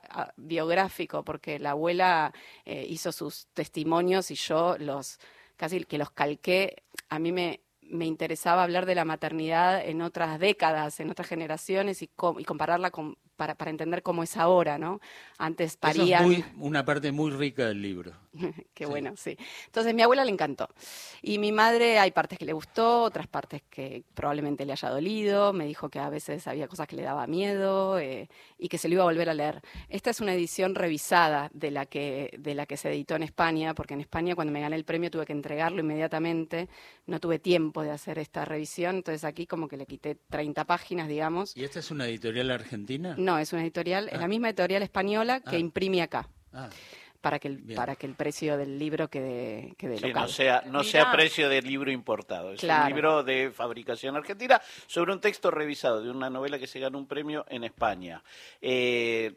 ah, 0.10 0.34
biográfico, 0.38 1.24
porque 1.24 1.60
la 1.60 1.72
abuela 1.72 2.34
eh, 2.66 2.86
hizo 2.90 3.12
sus 3.12 3.48
testimonios 3.54 4.32
y 4.32 4.36
yo 4.36 4.76
los 4.80 5.20
casi 5.56 5.84
que 5.86 6.00
los 6.00 6.10
calqué. 6.10 6.84
A 7.10 7.20
mí 7.20 7.32
me, 7.32 7.62
me 7.82 8.06
interesaba 8.06 8.64
hablar 8.64 8.86
de 8.88 8.96
la 8.96 9.06
maternidad 9.06 9.86
en 9.86 10.02
otras 10.02 10.40
décadas, 10.40 11.00
en 11.00 11.12
otras 11.12 11.28
generaciones 11.28 12.02
y, 12.02 12.08
com- 12.08 12.40
y 12.40 12.44
compararla 12.44 12.90
con, 12.90 13.18
para, 13.36 13.56
para 13.56 13.72
entender 13.72 14.02
cómo 14.04 14.24
es 14.24 14.38
ahora, 14.38 14.78
¿no? 14.78 15.00
Antes 15.38 15.72
Eso 15.72 15.80
parían. 15.80 16.22
es 16.22 16.28
muy- 16.28 16.46
una 16.58 16.86
parte 16.86 17.12
muy 17.12 17.32
rica 17.32 17.68
del 17.68 17.82
libro. 17.82 18.14
Qué 18.74 18.86
Sí. 18.86 18.90
bueno, 18.90 19.14
sí. 19.16 19.38
Entonces, 19.68 19.94
mi 19.94 20.02
abuela 20.02 20.26
le 20.26 20.32
encantó. 20.32 20.70
Y 21.22 21.38
mi 21.40 21.52
madre, 21.52 22.00
hay 22.00 22.12
partes 22.12 22.38
que 22.38 22.46
le 22.46 22.54
gustó, 22.54 23.04
otras 23.04 23.28
partes 23.28 23.62
que 23.70 24.04
probablemente 24.14 24.66
le 24.66 24.74
haya 24.74 24.90
dolido. 24.90 25.54
Me 25.54 25.66
dijo 25.66 25.90
que 25.90 26.00
a 26.00 26.10
veces 26.10 26.48
había 26.48 26.68
cosas 26.68 26.88
que 26.88 26.96
le 26.96 27.04
daba 27.04 27.28
miedo 27.28 27.98
eh, 28.00 28.30
y 28.58 28.68
que 28.68 28.78
se 28.78 28.88
lo 28.88 28.96
iba 28.96 29.04
a 29.04 29.08
volver 29.08 29.30
a 29.30 29.34
leer. 29.34 29.62
Esta 29.90 30.10
es 30.10 30.20
una 30.22 30.34
edición 30.34 30.76
revisada 30.76 31.50
de 31.54 31.72
la, 31.72 31.86
que, 31.86 32.36
de 32.40 32.56
la 32.56 32.66
que 32.66 32.78
se 32.78 32.90
editó 32.90 33.16
en 33.16 33.24
España, 33.24 33.74
porque 33.74 33.94
en 33.94 34.02
España, 34.02 34.36
cuando 34.36 34.52
me 34.52 34.62
gané 34.62 34.76
el 34.76 34.86
premio, 34.86 35.10
tuve 35.12 35.26
que 35.26 35.34
entregarlo 35.34 35.80
inmediatamente. 35.82 36.68
No 37.08 37.20
tuve 37.20 37.38
tiempo 37.40 37.84
de 37.84 37.92
hacer 37.92 38.18
esta 38.18 38.46
revisión. 38.46 38.96
Entonces, 38.98 39.24
aquí, 39.24 39.46
como 39.46 39.68
que 39.68 39.78
le 39.78 39.86
quité 39.86 40.16
30 40.30 40.66
páginas, 40.66 41.08
digamos. 41.08 41.56
¿Y 41.56 41.64
esta 41.64 41.80
es 41.80 41.92
una 41.92 42.08
editorial 42.08 42.50
argentina? 42.50 43.14
No, 43.18 43.38
es 43.38 43.54
una 43.54 43.62
editorial, 43.62 44.10
es 44.12 44.20
la 44.20 44.28
misma 44.28 44.50
editorial 44.50 44.82
española 44.82 45.40
que 45.42 45.56
Ah. 45.56 45.60
imprime 45.60 46.02
acá. 46.02 46.28
Ah, 46.52 46.70
Para 47.22 47.40
que, 47.40 47.48
el, 47.48 47.58
Bien. 47.58 47.76
para 47.76 47.96
que 47.96 48.06
el 48.06 48.14
precio 48.14 48.56
del 48.56 48.78
libro 48.78 49.08
quede, 49.10 49.74
quede 49.80 49.98
Sí, 49.98 50.08
local. 50.10 50.22
no 50.24 50.28
sea, 50.28 50.62
no 50.68 50.80
Mirá. 50.80 50.84
sea 50.84 51.12
precio 51.12 51.50
de 51.50 51.60
libro 51.64 51.92
importado. 51.92 52.52
Es 52.54 52.60
Claro. 52.60 52.84
un 52.84 52.90
libro 52.94 53.24
de 53.24 53.50
fabricación 53.52 54.16
argentina 54.16 54.62
sobre 54.86 55.12
un 55.12 55.20
texto 55.20 55.50
revisado 55.50 56.04
de 56.04 56.12
una 56.12 56.30
novela 56.30 56.60
que 56.60 56.68
se 56.68 56.80
ganó 56.80 57.00
un 57.00 57.08
premio 57.08 57.44
en 57.50 57.64
España. 57.64 58.22
Eh, 58.62 59.34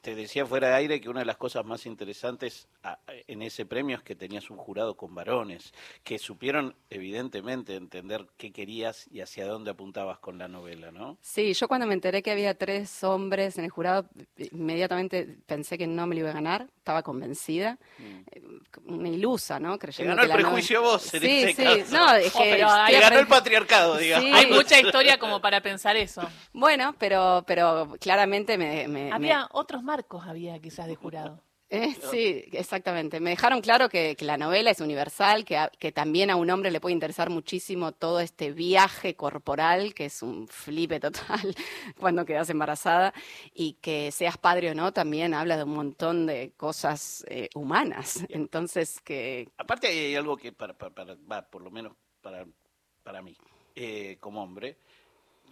te 0.00 0.14
decía 0.14 0.44
fuera 0.46 0.68
de 0.68 0.74
aire 0.74 1.00
que 1.00 1.08
una 1.08 1.20
de 1.20 1.26
las 1.26 1.36
cosas 1.36 1.64
más 1.64 1.86
interesantes 1.86 2.68
en 3.06 3.42
ese 3.42 3.66
premio 3.66 3.96
es 3.96 4.02
que 4.02 4.16
tenías 4.16 4.50
un 4.50 4.56
jurado 4.56 4.96
con 4.96 5.14
varones 5.14 5.72
que 6.02 6.18
supieron 6.18 6.74
evidentemente 6.88 7.76
entender 7.76 8.26
qué 8.36 8.52
querías 8.52 9.06
y 9.10 9.20
hacia 9.20 9.46
dónde 9.46 9.70
apuntabas 9.70 10.18
con 10.18 10.38
la 10.38 10.48
novela, 10.48 10.90
¿no? 10.90 11.18
Sí, 11.20 11.52
yo 11.52 11.68
cuando 11.68 11.86
me 11.86 11.94
enteré 11.94 12.22
que 12.22 12.30
había 12.30 12.54
tres 12.54 13.04
hombres 13.04 13.58
en 13.58 13.64
el 13.64 13.70
jurado, 13.70 14.08
inmediatamente 14.36 15.38
pensé 15.46 15.78
que 15.78 15.86
no 15.86 16.06
me 16.06 16.14
lo 16.16 16.22
iba 16.22 16.30
a 16.30 16.34
ganar, 16.34 16.68
estaba 16.90 17.02
convencida, 17.04 17.78
Eh, 18.32 18.42
una 18.86 19.08
ilusa, 19.08 19.60
¿no? 19.60 19.74
Mm. 19.76 19.78
Creyendo 19.78 20.16
ganó 20.16 20.26
que 20.26 20.32
el 20.34 20.40
prejuicio 20.42 20.82
vos 20.82 21.14
en 21.14 21.20
sí, 21.20 21.42
este 21.44 21.62
sí, 21.62 21.80
caso. 21.80 21.96
no, 21.96 22.14
es 22.14 22.34
Oh, 22.34 22.38
que 22.42 22.62
hay- 22.64 22.94
Te 22.94 23.00
ganó 23.00 23.18
el 23.20 23.26
patriarcado, 23.28 23.96
digamos. 23.96 24.24
Sí. 24.28 24.32
Hay 24.34 24.46
mucha 24.50 24.80
historia 24.80 25.18
como 25.18 25.40
para 25.40 25.60
pensar 25.60 25.96
eso. 25.96 26.22
Bueno, 26.52 26.94
pero, 26.98 27.44
pero 27.46 27.94
claramente 28.00 28.58
me... 28.58 28.88
me- 28.88 29.12
Había 29.12 29.46
otros 29.52 29.82
marcos, 29.84 30.26
había 30.26 30.58
quizás 30.58 30.86
de 30.88 30.96
jurado. 30.96 31.40
Eh, 31.72 31.94
sí, 32.10 32.44
exactamente. 32.50 33.20
Me 33.20 33.30
dejaron 33.30 33.60
claro 33.60 33.88
que, 33.88 34.16
que 34.16 34.24
la 34.24 34.36
novela 34.36 34.72
es 34.72 34.80
universal, 34.80 35.44
que, 35.44 35.56
a- 35.56 35.68
que 35.78 35.92
también 35.92 36.28
a 36.30 36.34
un 36.36 36.50
hombre 36.50 36.72
le 36.72 36.80
puede 36.80 36.94
interesar 36.94 37.30
muchísimo 37.30 37.92
todo 37.92 38.18
este 38.18 38.50
viaje 38.50 39.14
corporal, 39.14 39.94
que 39.94 40.06
es 40.06 40.20
un 40.22 40.48
flipe 40.48 40.98
total 40.98 41.54
cuando 41.98 42.24
quedas 42.26 42.50
embarazada, 42.50 43.14
y 43.54 43.74
que 43.74 44.10
seas 44.10 44.36
padre 44.36 44.72
o 44.72 44.74
no, 44.74 44.92
también 44.92 45.32
habla 45.32 45.56
de 45.56 45.62
un 45.62 45.74
montón 45.74 46.26
de 46.26 46.50
cosas 46.56 47.24
eh, 47.28 47.48
humanas. 47.54 48.24
Entonces, 48.30 49.00
que 49.00 49.48
Aparte 49.56 49.86
hay 49.86 50.16
algo 50.16 50.36
que 50.36 50.52
para, 50.52 50.74
para, 50.76 50.92
para- 50.92 51.16
va, 51.30 51.42
por 51.48 51.62
lo 51.62 51.70
menos 51.70 51.92
para, 52.20 52.44
para 53.04 53.22
mí, 53.22 53.36
eh, 53.76 54.16
como 54.18 54.42
hombre, 54.42 54.76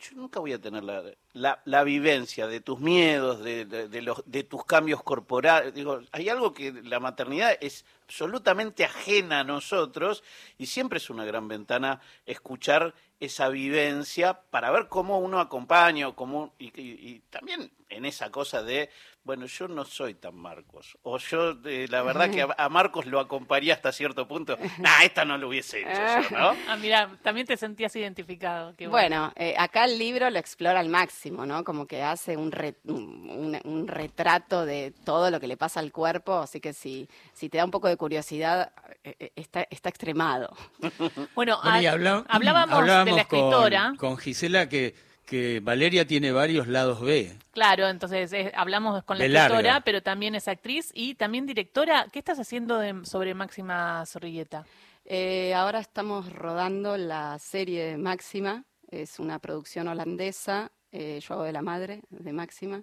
yo 0.01 0.17
nunca 0.17 0.41
voy 0.41 0.53
a 0.53 0.61
tener 0.61 0.83
la, 0.83 1.03
la, 1.39 1.61
la 1.65 1.85
vivencia 1.85 2.47
de 2.47 2.61
tus 2.61 2.79
miedos, 2.81 3.43
de, 3.43 3.65
de, 3.65 3.89
de 3.89 4.03
los, 4.03 4.23
de 4.27 4.43
tus 4.45 4.65
cambios 4.65 5.03
corporales. 5.03 5.75
Digo, 5.75 6.01
hay 6.13 6.29
algo 6.29 6.53
que 6.55 6.73
la 6.73 7.01
maternidad 7.01 7.57
es 7.61 7.85
absolutamente 8.05 8.85
ajena 8.85 9.41
a 9.41 9.45
nosotros 9.45 10.23
y 10.57 10.67
siempre 10.67 10.97
es 10.99 11.11
una 11.11 11.25
gran 11.25 11.47
ventana 11.49 12.01
escuchar 12.27 12.95
esa 13.21 13.49
vivencia 13.49 14.41
para 14.51 14.71
ver 14.71 14.89
cómo 14.89 15.19
uno 15.19 15.41
acompaña 15.41 16.09
o 16.09 16.15
cómo, 16.15 16.55
y, 16.59 16.67
y- 16.81 17.09
y 17.11 17.21
también 17.31 17.71
en 17.91 18.05
esa 18.05 18.31
cosa 18.31 18.63
de, 18.63 18.91
bueno, 19.25 19.47
yo 19.47 19.67
no 19.67 19.85
soy 19.85 20.15
tan 20.15 20.37
Marcos, 20.37 20.97
o 21.03 21.19
yo 21.19 21.57
eh, 21.65 21.87
la 21.91 22.03
verdad 22.03 22.31
que 22.31 22.43
a, 22.43 22.49
a 22.59 22.69
Marcos 22.69 23.07
lo 23.07 23.19
acompañé 23.19 23.73
hasta 23.73 23.91
cierto 23.93 24.29
punto, 24.29 24.57
nah, 24.79 25.03
esta 25.03 25.25
no 25.25 25.37
lo 25.37 25.49
hubiese 25.49 25.81
hecho 25.81 25.91
yo, 26.31 26.39
¿no? 26.39 26.53
Ah, 26.69 26.77
mira, 26.77 27.11
también 27.23 27.47
te 27.47 27.57
sentías 27.57 27.95
identificado. 27.97 28.75
qué 28.77 28.87
Bueno, 28.87 29.33
eh, 29.37 29.55
acá 29.59 29.85
el 29.85 29.99
libro 29.99 30.31
lo 30.31 30.39
explora 30.39 30.79
al 30.81 30.89
máximo, 30.89 31.28
¿no? 31.31 31.65
Como 31.65 31.87
que 31.87 32.03
hace 32.03 32.37
un, 32.37 32.51
re- 32.53 32.77
un, 32.85 33.29
un- 33.31 33.61
un 33.65 33.89
retrato 33.89 34.65
de 34.67 34.93
todo 35.05 35.31
lo 35.31 35.41
que 35.41 35.47
le 35.47 35.57
pasa 35.57 35.81
al 35.81 35.93
cuerpo, 35.93 36.35
así 36.39 36.61
que 36.61 36.73
si, 36.73 37.09
si 37.35 37.49
te 37.49 37.59
da 37.59 37.65
un 37.65 37.71
poco 37.71 37.89
de 37.89 37.97
curiosidad, 37.97 38.73
eh, 39.05 39.15
eh, 39.19 39.33
está, 39.37 39.67
está 39.71 39.89
extremado. 39.89 40.55
Bueno, 41.35 41.59
Bueno, 41.63 41.81
y 41.83 41.87
habla- 41.87 42.25
hablábamos, 42.29 42.85
de 43.07 43.13
la 43.13 43.23
escritora. 43.23 43.89
Con, 43.91 43.97
con 43.97 44.17
Gisela 44.19 44.69
que, 44.69 44.95
que 45.25 45.61
Valeria 45.61 46.07
tiene 46.07 46.33
varios 46.33 46.67
lados 46.69 47.01
B. 47.01 47.37
Claro, 47.53 47.89
entonces 47.89 48.33
eh, 48.33 48.53
hablamos 48.57 49.03
con 49.05 49.19
la 49.19 49.25
De 49.25 49.35
escritora, 49.35 49.63
larga. 49.63 49.81
pero 49.85 50.03
también 50.03 50.35
es 50.35 50.49
actriz 50.49 50.91
y 50.95 51.15
también 51.15 51.47
directora. 51.47 52.07
¿Qué 52.13 52.19
estás 52.19 52.39
haciendo 52.39 52.79
de- 52.79 53.05
sobre 53.05 53.35
Máxima 53.35 54.05
Zorrilleta? 54.07 54.65
Eh, 55.05 55.55
ahora 55.55 55.79
estamos 55.81 56.33
rodando 56.33 56.97
la 56.99 57.39
serie 57.39 57.85
de 57.87 57.97
Máxima, 57.99 58.65
es 58.91 59.19
una 59.19 59.39
producción 59.39 59.89
holandesa, 59.89 60.71
eh, 60.93 61.21
yo 61.21 61.35
hago 61.35 61.45
de 61.45 61.53
la 61.53 61.63
madre 61.63 62.03
de 62.11 62.33
Máxima, 62.33 62.83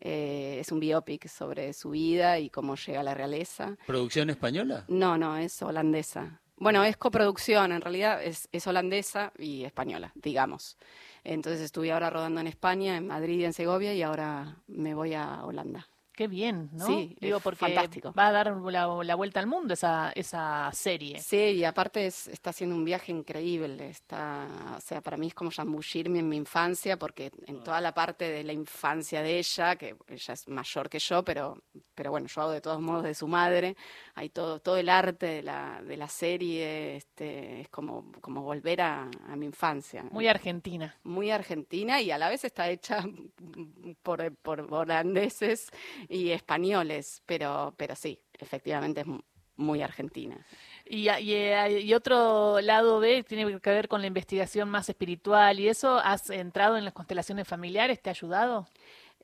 eh, 0.00 0.58
es 0.60 0.72
un 0.72 0.80
biopic 0.80 1.28
sobre 1.28 1.72
su 1.72 1.90
vida 1.90 2.38
y 2.38 2.50
cómo 2.50 2.76
llega 2.76 3.00
a 3.00 3.02
la 3.04 3.14
realeza. 3.14 3.76
¿Producción 3.86 4.30
española? 4.30 4.84
No, 4.88 5.16
no, 5.16 5.36
es 5.36 5.60
holandesa. 5.62 6.40
Bueno, 6.56 6.84
es 6.84 6.96
coproducción, 6.96 7.72
en 7.72 7.80
realidad 7.80 8.22
es, 8.22 8.48
es 8.52 8.66
holandesa 8.66 9.32
y 9.38 9.64
española, 9.64 10.12
digamos. 10.14 10.78
Entonces 11.24 11.62
estuve 11.62 11.90
ahora 11.90 12.10
rodando 12.10 12.40
en 12.40 12.46
España, 12.46 12.96
en 12.96 13.06
Madrid 13.06 13.40
y 13.40 13.44
en 13.44 13.52
Segovia 13.52 13.92
y 13.94 14.02
ahora 14.02 14.56
me 14.68 14.94
voy 14.94 15.14
a 15.14 15.44
Holanda. 15.44 15.88
Qué 16.16 16.28
bien, 16.28 16.70
¿no? 16.72 16.86
Sí, 16.86 17.16
Digo, 17.20 17.38
es 17.38 17.42
porque 17.42 17.58
fantástico. 17.58 18.12
va 18.16 18.28
a 18.28 18.32
dar 18.32 18.56
la, 18.56 18.86
la 19.02 19.14
vuelta 19.16 19.40
al 19.40 19.48
mundo 19.48 19.74
esa, 19.74 20.12
esa 20.14 20.70
serie. 20.72 21.18
Sí, 21.18 21.36
y 21.36 21.64
aparte 21.64 22.06
es- 22.06 22.28
está 22.28 22.50
haciendo 22.50 22.76
un 22.76 22.84
viaje 22.84 23.10
increíble. 23.10 23.88
Está, 23.88 24.46
o 24.76 24.80
sea, 24.80 25.00
para 25.00 25.16
mí 25.16 25.26
es 25.26 25.34
como 25.34 25.50
zambullirme 25.50 26.20
en 26.20 26.28
mi 26.28 26.36
infancia, 26.36 26.96
porque 26.98 27.32
en 27.46 27.64
toda 27.64 27.80
la 27.80 27.92
parte 27.92 28.30
de 28.30 28.44
la 28.44 28.52
infancia 28.52 29.22
de 29.22 29.38
ella, 29.38 29.74
que 29.74 29.96
ella 30.06 30.34
es 30.34 30.46
mayor 30.48 30.88
que 30.88 31.00
yo, 31.00 31.24
pero, 31.24 31.58
pero 31.94 32.10
bueno, 32.10 32.26
yo 32.28 32.40
hago 32.42 32.50
de 32.52 32.60
todos 32.60 32.80
modos 32.80 33.04
de 33.04 33.14
su 33.14 33.26
madre, 33.28 33.76
hay 34.14 34.28
todo, 34.30 34.60
todo 34.60 34.76
el 34.76 34.88
arte 34.88 35.26
de 35.26 35.42
la, 35.42 35.80
de 35.82 35.96
la 35.96 36.08
serie, 36.08 36.96
este, 36.96 37.60
es 37.62 37.68
como, 37.68 38.10
como 38.20 38.42
volver 38.42 38.80
a, 38.80 39.08
a 39.28 39.36
mi 39.36 39.46
infancia. 39.46 40.02
Muy 40.10 40.28
argentina. 40.28 40.94
muy 41.04 41.30
argentina 41.30 42.00
y 42.00 42.10
a 42.10 42.18
la 42.18 42.28
vez 42.28 42.44
está 42.44 42.68
hecha 42.70 43.04
por, 44.02 44.34
por 44.36 44.60
holandeses 44.72 45.70
y 46.08 46.30
españoles, 46.30 47.22
pero, 47.26 47.74
pero 47.76 47.94
sí, 47.96 48.18
efectivamente 48.38 49.00
es 49.02 49.06
mu- 49.06 49.20
muy 49.56 49.82
argentina. 49.82 50.36
Y, 50.84 51.08
y, 51.08 51.32
y 51.78 51.94
otro 51.94 52.60
lado 52.60 52.98
B 53.00 53.22
tiene 53.22 53.60
que 53.60 53.70
ver 53.70 53.88
con 53.88 54.00
la 54.00 54.06
investigación 54.06 54.68
más 54.68 54.88
espiritual 54.88 55.58
y 55.60 55.68
eso. 55.68 55.98
¿Has 55.98 56.28
entrado 56.30 56.76
en 56.76 56.84
las 56.84 56.92
constelaciones 56.92 57.46
familiares? 57.48 58.02
¿Te 58.02 58.10
ha 58.10 58.12
ayudado? 58.12 58.66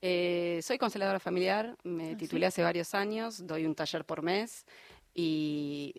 Eh, 0.03 0.61
soy 0.63 0.79
consteladora 0.79 1.21
familiar, 1.21 1.77
me 1.85 2.17
titulé 2.17 2.47
hace 2.47 2.63
varios 2.63 2.95
años, 2.95 3.47
doy 3.47 3.67
un 3.67 3.75
taller 3.75 4.05
por 4.07 4.23
mes 4.23 4.65
y 5.15 5.95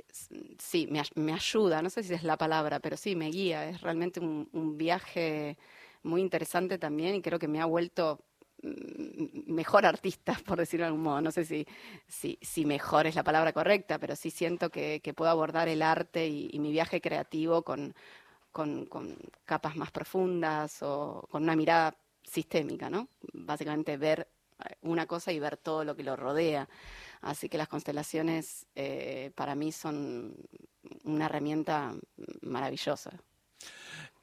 sí, 0.57 0.87
me, 0.89 1.03
me 1.15 1.33
ayuda, 1.33 1.81
no 1.83 1.89
sé 1.89 2.01
si 2.03 2.13
es 2.13 2.23
la 2.23 2.37
palabra, 2.37 2.79
pero 2.79 2.97
sí, 2.97 3.15
me 3.15 3.29
guía. 3.29 3.69
Es 3.69 3.81
realmente 3.81 4.19
un, 4.19 4.49
un 4.53 4.77
viaje 4.77 5.57
muy 6.03 6.21
interesante 6.21 6.79
también 6.79 7.15
y 7.15 7.21
creo 7.21 7.37
que 7.37 7.47
me 7.47 7.61
ha 7.61 7.65
vuelto 7.65 8.23
mm, 8.63 9.51
mejor 9.53 9.85
artista, 9.85 10.35
por 10.45 10.57
decirlo 10.57 10.85
de 10.85 10.87
algún 10.87 11.03
modo. 11.03 11.21
No 11.21 11.31
sé 11.31 11.45
si, 11.45 11.67
si, 12.07 12.39
si 12.41 12.65
mejor 12.65 13.05
es 13.07 13.15
la 13.15 13.23
palabra 13.23 13.53
correcta, 13.53 13.99
pero 13.99 14.15
sí 14.15 14.31
siento 14.31 14.69
que, 14.71 15.01
que 15.03 15.13
puedo 15.13 15.29
abordar 15.31 15.67
el 15.67 15.81
arte 15.83 16.27
y, 16.27 16.49
y 16.51 16.59
mi 16.59 16.71
viaje 16.71 17.01
creativo 17.01 17.63
con, 17.63 17.93
con, 18.51 18.85
con 18.85 19.17
capas 19.45 19.75
más 19.75 19.91
profundas 19.91 20.81
o 20.83 21.27
con 21.29 21.43
una 21.43 21.55
mirada 21.55 21.95
sistémica, 22.23 22.89
¿no? 22.89 23.07
Básicamente 23.33 23.97
ver 23.97 24.27
eh, 24.59 24.75
una 24.81 25.05
cosa 25.05 25.31
y 25.31 25.39
ver 25.39 25.57
todo 25.57 25.83
lo 25.83 25.95
que 25.95 26.03
lo 26.03 26.15
rodea. 26.15 26.67
Así 27.21 27.49
que 27.49 27.57
las 27.57 27.67
constelaciones 27.67 28.65
eh, 28.75 29.31
para 29.35 29.55
mí 29.55 29.71
son 29.71 30.35
una 31.03 31.25
herramienta 31.25 31.93
maravillosa. 32.41 33.11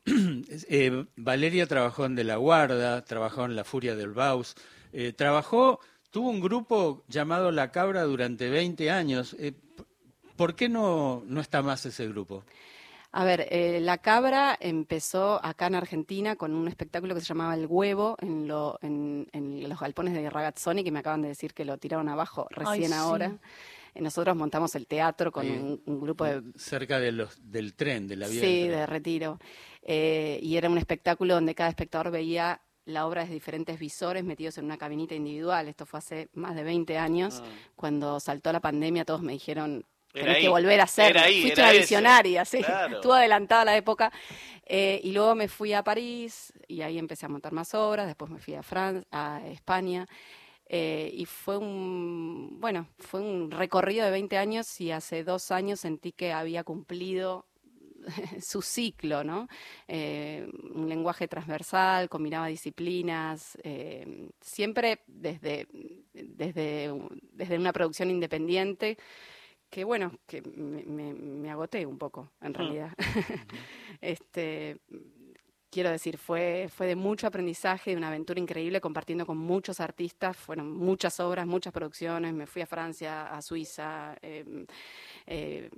Eh, 0.70 1.04
Valeria 1.16 1.66
trabajó 1.66 2.06
en 2.06 2.14
De 2.14 2.24
la 2.24 2.36
Guarda, 2.36 3.04
trabajó 3.04 3.44
en 3.44 3.54
La 3.54 3.64
Furia 3.64 3.94
del 3.94 4.12
Baus, 4.12 4.54
trabajó, 5.16 5.80
tuvo 6.10 6.30
un 6.30 6.40
grupo 6.40 7.04
llamado 7.08 7.50
La 7.50 7.70
Cabra 7.70 8.04
durante 8.04 8.48
20 8.48 8.90
años. 8.90 9.36
¿Por 10.34 10.54
qué 10.54 10.70
no, 10.70 11.22
no 11.26 11.42
está 11.42 11.60
más 11.60 11.84
ese 11.84 12.08
grupo? 12.08 12.44
A 13.20 13.24
ver, 13.24 13.48
eh, 13.50 13.80
La 13.80 13.98
Cabra 13.98 14.56
empezó 14.60 15.44
acá 15.44 15.66
en 15.66 15.74
Argentina 15.74 16.36
con 16.36 16.54
un 16.54 16.68
espectáculo 16.68 17.16
que 17.16 17.20
se 17.20 17.26
llamaba 17.26 17.54
El 17.54 17.66
Huevo 17.66 18.16
en, 18.20 18.46
lo- 18.46 18.78
en- 18.80 19.26
en 19.32 19.68
los 19.68 19.80
galpones 19.80 20.14
de 20.14 20.30
Ragazzoni, 20.30 20.84
que 20.84 20.92
me 20.92 21.00
acaban 21.00 21.22
de 21.22 21.28
decir 21.28 21.52
que 21.52 21.64
lo 21.64 21.78
tiraron 21.78 22.08
abajo 22.08 22.46
recién 22.50 22.90
sí. 22.90 22.94
ahora. 22.94 23.32
Eh, 23.94 24.02
Nosotros 24.02 24.36
montamos 24.36 24.72
el 24.76 24.86
teatro 24.86 25.32
con 25.32 25.50
un, 25.50 25.82
un 25.84 26.00
grupo 26.00 26.24
de 26.26 26.42
Cerca 26.56 27.00
de 27.00 27.10
los, 27.10 27.40
del 27.42 27.74
tren, 27.74 28.06
de 28.06 28.14
la 28.14 28.28
vía 28.28 28.40
Sí, 28.40 28.46
del 28.46 28.66
tren. 28.68 28.78
de 28.78 28.86
retiro. 28.86 29.38
Eh, 29.82 30.38
y 30.40 30.56
era 30.56 30.70
un 30.70 30.78
espectáculo 30.78 31.34
donde 31.34 31.56
cada 31.56 31.70
espectador 31.70 32.12
veía 32.12 32.60
la 32.84 33.04
obra 33.04 33.22
desde 33.22 33.34
diferentes 33.34 33.80
visores 33.80 34.22
metidos 34.22 34.58
en 34.58 34.64
una 34.66 34.78
cabinita 34.78 35.16
individual. 35.16 35.66
Esto 35.66 35.86
fue 35.86 35.98
hace 35.98 36.28
más 36.34 36.54
de 36.54 36.62
20 36.62 36.96
años. 36.98 37.42
Cuando 37.74 38.20
saltó 38.20 38.52
la 38.52 38.60
pandemia, 38.60 39.04
todos 39.04 39.22
me 39.22 39.32
dijeron, 39.32 39.84
Tenés 40.20 40.36
que 40.38 40.42
ahí, 40.42 40.48
volver 40.48 40.80
a 40.80 40.84
hacerlo. 40.84 41.20
ahí, 41.20 41.42
Fuiste 41.42 41.60
una 41.60 41.72
visionaria, 41.72 42.44
sí. 42.44 42.62
Claro. 42.62 42.96
Estuvo 42.96 43.12
adelantada 43.14 43.64
la 43.64 43.76
época. 43.76 44.12
Eh, 44.64 45.00
y 45.02 45.12
luego 45.12 45.34
me 45.34 45.48
fui 45.48 45.72
a 45.72 45.82
París 45.82 46.52
y 46.66 46.82
ahí 46.82 46.98
empecé 46.98 47.26
a 47.26 47.28
montar 47.28 47.52
más 47.52 47.74
obras. 47.74 48.06
Después 48.06 48.30
me 48.30 48.38
fui 48.38 48.54
a, 48.54 48.62
Fran 48.62 49.06
a 49.10 49.40
España. 49.46 50.06
Eh, 50.70 51.10
y 51.14 51.24
fue 51.24 51.56
un, 51.56 52.58
bueno, 52.60 52.88
fue 52.98 53.20
un 53.20 53.50
recorrido 53.50 54.04
de 54.04 54.10
20 54.10 54.36
años 54.36 54.80
y 54.80 54.90
hace 54.90 55.24
dos 55.24 55.50
años 55.50 55.80
sentí 55.80 56.12
que 56.12 56.32
había 56.32 56.62
cumplido 56.62 57.46
su 58.42 58.62
ciclo, 58.62 59.24
¿no? 59.24 59.48
Eh, 59.86 60.46
un 60.74 60.88
lenguaje 60.88 61.28
transversal, 61.28 62.08
combinaba 62.08 62.48
disciplinas, 62.48 63.58
eh, 63.62 64.28
siempre 64.40 65.00
desde, 65.06 65.68
desde, 66.12 66.92
desde 67.32 67.56
una 67.56 67.72
producción 67.72 68.10
independiente, 68.10 68.98
que 69.70 69.84
bueno, 69.84 70.12
que 70.26 70.42
me, 70.42 70.82
me- 70.84 71.14
me 71.14 71.50
agoté 71.50 71.84
un 71.86 71.98
poco, 71.98 72.30
en 72.40 72.54
realidad. 72.54 72.92
este, 74.00 74.78
quiero 75.70 75.90
decir, 75.90 76.16
fue, 76.16 76.68
fue 76.74 76.86
de 76.86 76.96
mucho 76.96 77.26
aprendizaje, 77.26 77.90
de 77.90 77.96
una 77.96 78.08
aventura 78.08 78.40
increíble, 78.40 78.80
compartiendo 78.80 79.26
con 79.26 79.36
muchos 79.36 79.80
artistas, 79.80 80.36
fueron 80.36 80.72
muchas 80.72 81.20
obras, 81.20 81.46
muchas 81.46 81.72
producciones, 81.72 82.32
me 82.32 82.46
fui 82.46 82.62
a 82.62 82.66
Francia, 82.66 83.26
a 83.26 83.42
Suiza, 83.42 84.16
eh, 84.22 84.64
eh, 85.26 85.68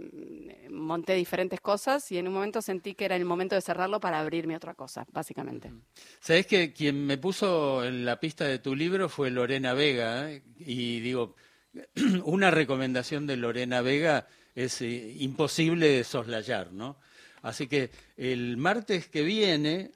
monté 0.70 1.14
diferentes 1.14 1.60
cosas 1.60 2.10
y 2.12 2.18
en 2.18 2.28
un 2.28 2.34
momento 2.34 2.62
sentí 2.62 2.94
que 2.94 3.04
era 3.06 3.16
el 3.16 3.24
momento 3.24 3.56
de 3.56 3.60
cerrarlo 3.60 3.98
para 3.98 4.20
abrirme 4.20 4.54
a 4.54 4.58
otra 4.58 4.74
cosa, 4.74 5.04
básicamente. 5.12 5.72
Sabés 6.20 6.46
que 6.46 6.72
quien 6.72 7.04
me 7.06 7.18
puso 7.18 7.84
en 7.84 8.04
la 8.04 8.20
pista 8.20 8.44
de 8.44 8.60
tu 8.60 8.76
libro 8.76 9.08
fue 9.08 9.30
Lorena 9.30 9.74
Vega, 9.74 10.30
¿eh? 10.30 10.42
y 10.58 11.00
digo, 11.00 11.34
una 12.24 12.50
recomendación 12.50 13.26
de 13.26 13.36
Lorena 13.36 13.80
Vega 13.80 14.26
es 14.54 14.80
eh, 14.82 15.16
imposible 15.20 15.88
de 15.88 16.04
soslayar, 16.04 16.72
¿no? 16.72 16.96
Así 17.42 17.66
que 17.68 17.90
el 18.16 18.56
martes 18.56 19.08
que 19.08 19.22
viene, 19.22 19.92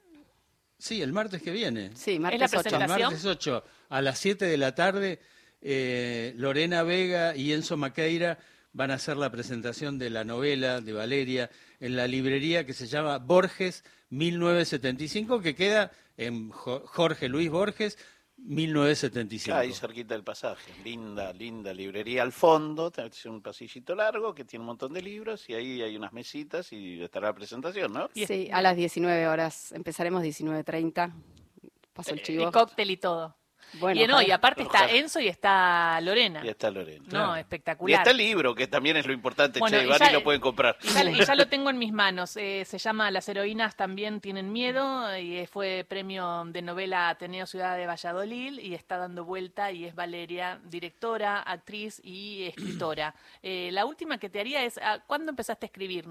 sí, 0.79 1.01
el 1.01 1.11
martes 1.13 1.41
que 1.41 1.51
viene, 1.51 1.91
Sí, 1.95 2.13
la 2.13 2.19
martes 2.21 2.41
8. 2.53 2.57
el 2.57 2.63
presentación? 2.63 3.01
martes 3.09 3.25
8 3.25 3.63
a 3.89 4.01
las 4.01 4.17
7 4.19 4.45
de 4.45 4.57
la 4.57 4.73
tarde, 4.73 5.19
eh, 5.61 6.33
Lorena 6.37 6.83
Vega 6.83 7.35
y 7.35 7.53
Enzo 7.53 7.77
Maqueira 7.77 8.39
van 8.73 8.91
a 8.91 8.95
hacer 8.95 9.17
la 9.17 9.31
presentación 9.31 9.97
de 9.99 10.09
la 10.09 10.23
novela 10.23 10.81
de 10.81 10.91
Valeria 10.93 11.49
en 11.79 11.95
la 11.95 12.07
librería 12.07 12.65
que 12.65 12.73
se 12.73 12.87
llama 12.87 13.19
Borges 13.19 13.83
1975, 14.09 15.41
que 15.41 15.55
queda 15.55 15.91
en 16.17 16.49
Jo- 16.49 16.83
Jorge 16.85 17.29
Luis 17.29 17.49
Borges 17.49 17.97
1975. 18.47 19.55
Ahí 19.57 19.73
cerquita 19.73 20.13
del 20.13 20.23
pasaje. 20.23 20.71
Linda, 20.83 21.33
linda 21.33 21.73
librería 21.73 22.21
al 22.23 22.31
fondo. 22.31 22.91
Es 22.95 23.25
un 23.25 23.41
pasillito 23.41 23.95
largo 23.95 24.33
que 24.35 24.45
tiene 24.45 24.61
un 24.61 24.67
montón 24.67 24.93
de 24.93 25.01
libros 25.01 25.49
y 25.49 25.53
ahí 25.55 25.81
hay 25.81 25.95
unas 25.97 26.13
mesitas 26.13 26.71
y 26.71 27.01
estará 27.01 27.27
la 27.27 27.33
presentación, 27.35 27.91
¿no? 27.93 28.09
Sí, 28.13 28.49
a 28.51 28.61
las 28.61 28.75
19 28.75 29.27
horas, 29.27 29.71
empezaremos 29.71 30.21
19.30. 30.23 31.13
Paso 31.93 32.11
el 32.13 32.19
Y 32.19 32.23
chivo. 32.23 32.51
cóctel 32.51 32.91
y 32.91 32.97
todo. 32.97 33.35
Bueno, 33.79 34.01
y, 34.01 34.07
no, 34.07 34.21
y 34.21 34.31
aparte 34.31 34.63
está. 34.63 34.89
Enzo 34.89 35.19
y 35.19 35.27
está 35.27 35.99
Lorena. 36.01 36.41
Y 36.43 36.49
está 36.49 36.69
Lorena. 36.71 37.05
No, 37.11 37.35
Y 37.35 37.39
espectacular. 37.39 37.99
está 37.99 38.11
el 38.11 38.17
libro, 38.17 38.55
que 38.55 38.67
también 38.67 38.97
es 38.97 39.05
lo 39.05 39.13
importante, 39.13 39.59
Bueno, 39.59 39.77
che, 39.77 39.83
y 39.83 39.87
van 39.87 39.99
ya- 39.99 40.09
y 40.09 40.13
lo 40.13 40.23
pueden 40.23 40.41
comprar. 40.41 40.77
Y 40.81 40.87
ya, 40.87 41.03
y 41.09 41.25
ya 41.25 41.35
lo 41.35 41.47
tengo 41.47 41.69
en 41.69 41.77
mis 41.77 41.91
manos. 41.93 42.37
Eh, 42.37 42.63
se 42.65 42.77
llama 42.77 43.11
Las 43.11 43.27
heroínas 43.29 43.75
también 43.75 44.21
tienen 44.21 44.51
miedo 44.51 45.17
y 45.17 45.45
fue 45.47 45.85
premio 45.87 46.43
de 46.47 46.61
novela 46.61 47.09
Ateneo 47.09 47.45
Ciudad 47.45 47.75
de 47.77 47.85
Valladolid 47.87 48.59
y 48.59 48.73
está 48.73 48.97
dando 48.97 49.25
vuelta 49.25 49.71
y 49.71 49.85
es 49.85 49.95
Valeria, 49.95 50.59
directora, 50.65 51.41
actriz 51.41 51.99
y 52.03 52.43
escritora. 52.45 53.13
Eh, 53.43 53.69
la 53.71 53.85
última 53.85 54.17
que 54.17 54.29
te 54.29 54.39
haría 54.39 54.63
es, 54.63 54.77
ah, 54.81 54.99
¿cuándo 55.05 55.29
empezaste 55.31 55.65
a 55.65 55.67
escribir? 55.67 56.05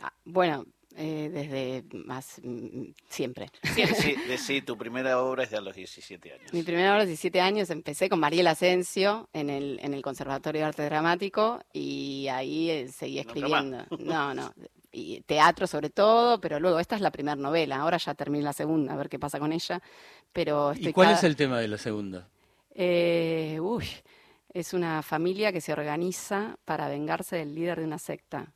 Ah, 0.00 0.12
bueno, 0.24 0.64
eh, 0.96 1.30
desde 1.32 1.84
más 2.04 2.40
mm, 2.42 2.90
siempre. 3.08 3.50
Decí, 4.28 4.62
tu 4.62 4.76
primera 4.76 5.20
obra 5.22 5.44
es 5.44 5.50
de 5.50 5.56
a 5.58 5.60
los 5.60 5.74
17 5.76 6.32
años. 6.32 6.52
Mi 6.52 6.62
primera 6.62 6.92
obra, 6.94 7.04
17 7.04 7.40
años, 7.40 7.70
empecé 7.70 8.08
con 8.08 8.20
Mariela 8.20 8.52
Asensio 8.52 9.28
en 9.32 9.50
el, 9.50 9.78
en 9.82 9.94
el 9.94 10.02
Conservatorio 10.02 10.62
de 10.62 10.66
Arte 10.68 10.82
Dramático 10.84 11.60
y 11.72 12.28
ahí 12.28 12.70
eh, 12.70 12.88
seguí 12.88 13.18
escribiendo. 13.18 13.84
No, 13.98 14.34
no. 14.34 14.52
Y 14.90 15.20
teatro 15.22 15.66
sobre 15.66 15.90
todo, 15.90 16.40
pero 16.40 16.58
luego 16.58 16.80
esta 16.80 16.96
es 16.96 17.02
la 17.02 17.10
primera 17.10 17.36
novela. 17.36 17.76
Ahora 17.76 17.98
ya 17.98 18.14
terminé 18.14 18.42
la 18.42 18.54
segunda, 18.54 18.94
a 18.94 18.96
ver 18.96 19.08
qué 19.10 19.18
pasa 19.18 19.38
con 19.38 19.52
ella. 19.52 19.82
Pero 20.32 20.72
estoy 20.72 20.88
¿Y 20.88 20.92
cuál 20.92 21.08
cada- 21.08 21.18
es 21.18 21.24
el 21.24 21.36
tema 21.36 21.60
de 21.60 21.68
la 21.68 21.76
segunda? 21.78 22.28
Eh, 22.70 23.58
uy, 23.60 23.86
es 24.52 24.72
una 24.72 25.02
familia 25.02 25.52
que 25.52 25.60
se 25.60 25.72
organiza 25.72 26.56
para 26.64 26.88
vengarse 26.88 27.36
del 27.36 27.54
líder 27.54 27.80
de 27.80 27.84
una 27.84 27.98
secta. 27.98 28.52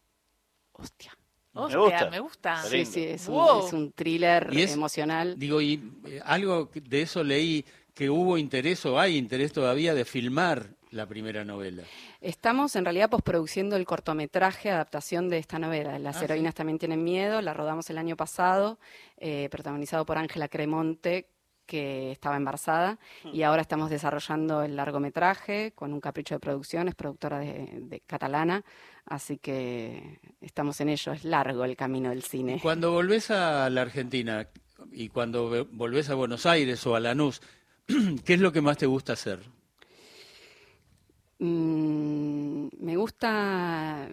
Hostia. 0.73 1.13
Hostia, 1.55 1.79
gusta. 1.79 2.11
me 2.11 2.21
gusta. 2.21 2.63
Sí, 2.65 2.85
sí, 2.85 3.05
es 3.05 3.29
un, 3.29 3.35
Wow. 3.35 3.67
es 3.67 3.73
un 3.73 3.93
thriller 3.93 4.49
Y 4.53 4.63
es- 4.63 4.73
emocional. 4.73 5.39
Digo, 5.39 5.61
y 5.61 5.83
eh, 6.07 6.21
algo 6.25 6.71
de 6.75 7.03
eso 7.03 7.23
leí 7.23 7.65
que 7.95 8.09
hubo 8.09 8.39
interés 8.39 8.85
o 8.87 8.99
hay 8.99 9.17
interés 9.17 9.53
todavía 9.53 9.93
de 9.95 10.05
filmar 10.05 10.71
la 10.91 11.07
primera 11.07 11.45
novela. 11.45 11.83
Estamos 12.21 12.77
en 12.77 12.85
realidad 12.85 13.09
posproduciendo 13.11 13.77
el 13.77 13.85
cortometraje 13.87 14.71
adaptación 14.71 15.29
de 15.29 15.39
esta 15.39 15.59
novela. 15.59 15.99
Las 15.99 16.17
Ah, 16.17 16.19
sí. 16.21 16.25
heroínas 16.27 16.55
también 16.55 16.79
tienen 16.79 17.03
miedo. 17.03 17.41
La 17.43 17.53
rodamos 17.55 17.89
el 17.91 17.99
año 17.99 18.17
pasado, 18.17 18.79
eh, 19.17 19.49
protagonizado 19.51 20.05
por 20.07 20.19
Ángela 20.19 20.49
Cremonte, 20.49 21.29
que 21.73 22.13
estaba 22.13 22.37
embarazada. 22.37 22.99
Y 23.33 23.45
ahora 23.45 23.63
estamos 23.63 23.89
desarrollando 23.89 24.63
el 24.63 24.77
largometraje 24.77 25.73
con 25.75 25.95
un 25.95 26.03
capricho 26.03 26.35
de 26.35 26.39
producción. 26.39 26.87
Es 26.87 26.95
productora 26.95 27.39
de, 27.39 27.79
de 27.81 28.01
catalana. 28.01 28.63
Así 29.07 29.39
que 29.39 30.21
estamos 30.43 30.79
en 30.83 30.91
ello. 30.91 31.13
Es 31.13 31.25
largo 31.25 31.65
el 31.65 31.75
camino 31.75 32.11
del 32.11 32.25
cine. 32.25 32.61
Cuando 32.63 32.93
volvés 32.93 33.31
a 33.31 33.71
la 33.71 33.81
Argentina 33.81 34.49
y 34.91 35.09
cuando 35.09 35.67
volvés 35.71 36.11
a 36.11 36.15
Buenos 36.15 36.45
Aires 36.45 36.87
o 36.87 36.95
a 36.95 37.01
Lanús, 37.01 37.41
¿qué 38.27 38.35
es 38.35 38.41
lo 38.41 38.53
que 38.53 38.61
más 38.61 38.77
te 38.77 38.85
gusta 38.85 39.15
hacer? 39.15 39.41
Mm, 41.45 42.69
me 42.79 42.97
gusta, 42.97 44.09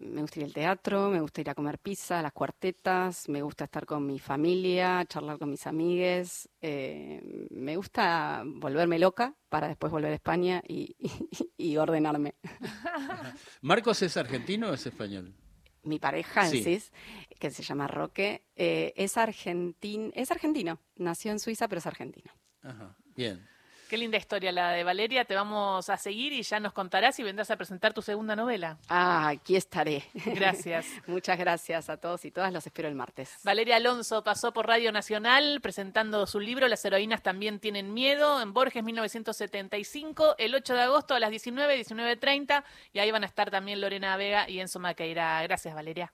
me 0.00 0.20
gusta 0.20 0.40
ir 0.40 0.44
al 0.44 0.52
teatro, 0.52 1.08
me 1.08 1.22
gusta 1.22 1.40
ir 1.40 1.48
a 1.48 1.54
comer 1.54 1.78
pizza, 1.78 2.18
a 2.18 2.22
las 2.22 2.34
cuartetas, 2.34 3.30
me 3.30 3.40
gusta 3.40 3.64
estar 3.64 3.86
con 3.86 4.04
mi 4.06 4.18
familia, 4.18 5.02
charlar 5.06 5.38
con 5.38 5.48
mis 5.48 5.66
amigues, 5.66 6.50
eh, 6.60 7.46
me 7.50 7.76
gusta 7.78 8.42
volverme 8.44 8.98
loca 8.98 9.34
para 9.48 9.68
después 9.68 9.90
volver 9.90 10.12
a 10.12 10.16
España 10.16 10.62
y, 10.68 10.94
y 11.56 11.78
ordenarme. 11.78 12.34
¿Marcos 13.62 14.02
es 14.02 14.14
argentino 14.18 14.68
o 14.68 14.74
es 14.74 14.84
español? 14.84 15.34
Mi 15.82 15.98
pareja 15.98 16.44
en 16.44 16.50
Sí. 16.50 16.78
sí, 16.78 16.90
que 17.38 17.50
se 17.50 17.62
llama 17.62 17.86
Roque, 17.88 18.44
eh, 18.54 18.92
es 18.96 19.16
argentin, 19.16 20.12
es 20.14 20.30
argentino, 20.30 20.78
nació 20.96 21.32
en 21.32 21.38
Suiza 21.38 21.68
pero 21.68 21.78
es 21.78 21.86
argentino. 21.86 22.30
Ajá, 22.60 22.94
bien. 23.14 23.48
Qué 23.88 23.96
linda 23.96 24.18
historia 24.18 24.50
la 24.50 24.72
de 24.72 24.82
Valeria. 24.82 25.24
Te 25.24 25.34
vamos 25.36 25.88
a 25.88 25.96
seguir 25.96 26.32
y 26.32 26.42
ya 26.42 26.58
nos 26.58 26.72
contarás 26.72 27.18
y 27.20 27.22
vendrás 27.22 27.50
a 27.52 27.56
presentar 27.56 27.94
tu 27.94 28.02
segunda 28.02 28.34
novela. 28.34 28.78
Ah, 28.88 29.28
aquí 29.28 29.54
estaré. 29.54 30.04
Gracias. 30.24 30.86
Muchas 31.06 31.38
gracias 31.38 31.88
a 31.88 31.96
todos 31.96 32.24
y 32.24 32.32
todas. 32.32 32.52
Los 32.52 32.66
espero 32.66 32.88
el 32.88 32.96
martes. 32.96 33.38
Valeria 33.44 33.76
Alonso 33.76 34.24
pasó 34.24 34.52
por 34.52 34.66
Radio 34.66 34.90
Nacional 34.90 35.60
presentando 35.62 36.26
su 36.26 36.40
libro 36.40 36.66
Las 36.66 36.84
heroínas 36.84 37.22
también 37.22 37.60
tienen 37.60 37.94
miedo 37.94 38.42
en 38.42 38.52
Borges 38.52 38.82
1975, 38.82 40.34
el 40.38 40.54
8 40.54 40.74
de 40.74 40.82
agosto 40.82 41.14
a 41.14 41.20
las 41.20 41.30
19, 41.30 41.84
19.30 41.84 42.64
y 42.92 42.98
ahí 42.98 43.10
van 43.12 43.22
a 43.22 43.26
estar 43.26 43.50
también 43.50 43.80
Lorena 43.80 44.16
Vega 44.16 44.50
y 44.50 44.58
Enzo 44.58 44.80
Maqueira. 44.80 45.40
Gracias, 45.42 45.74
Valeria. 45.74 46.12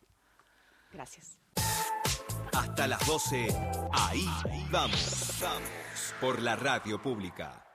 Gracias. 0.92 1.38
Hasta 2.52 2.86
las 2.86 3.06
12, 3.06 3.48
ahí 3.92 4.26
vamos, 4.70 5.38
vamos, 5.40 5.68
por 6.22 6.40
la 6.40 6.54
radio 6.54 7.02
pública. 7.02 7.66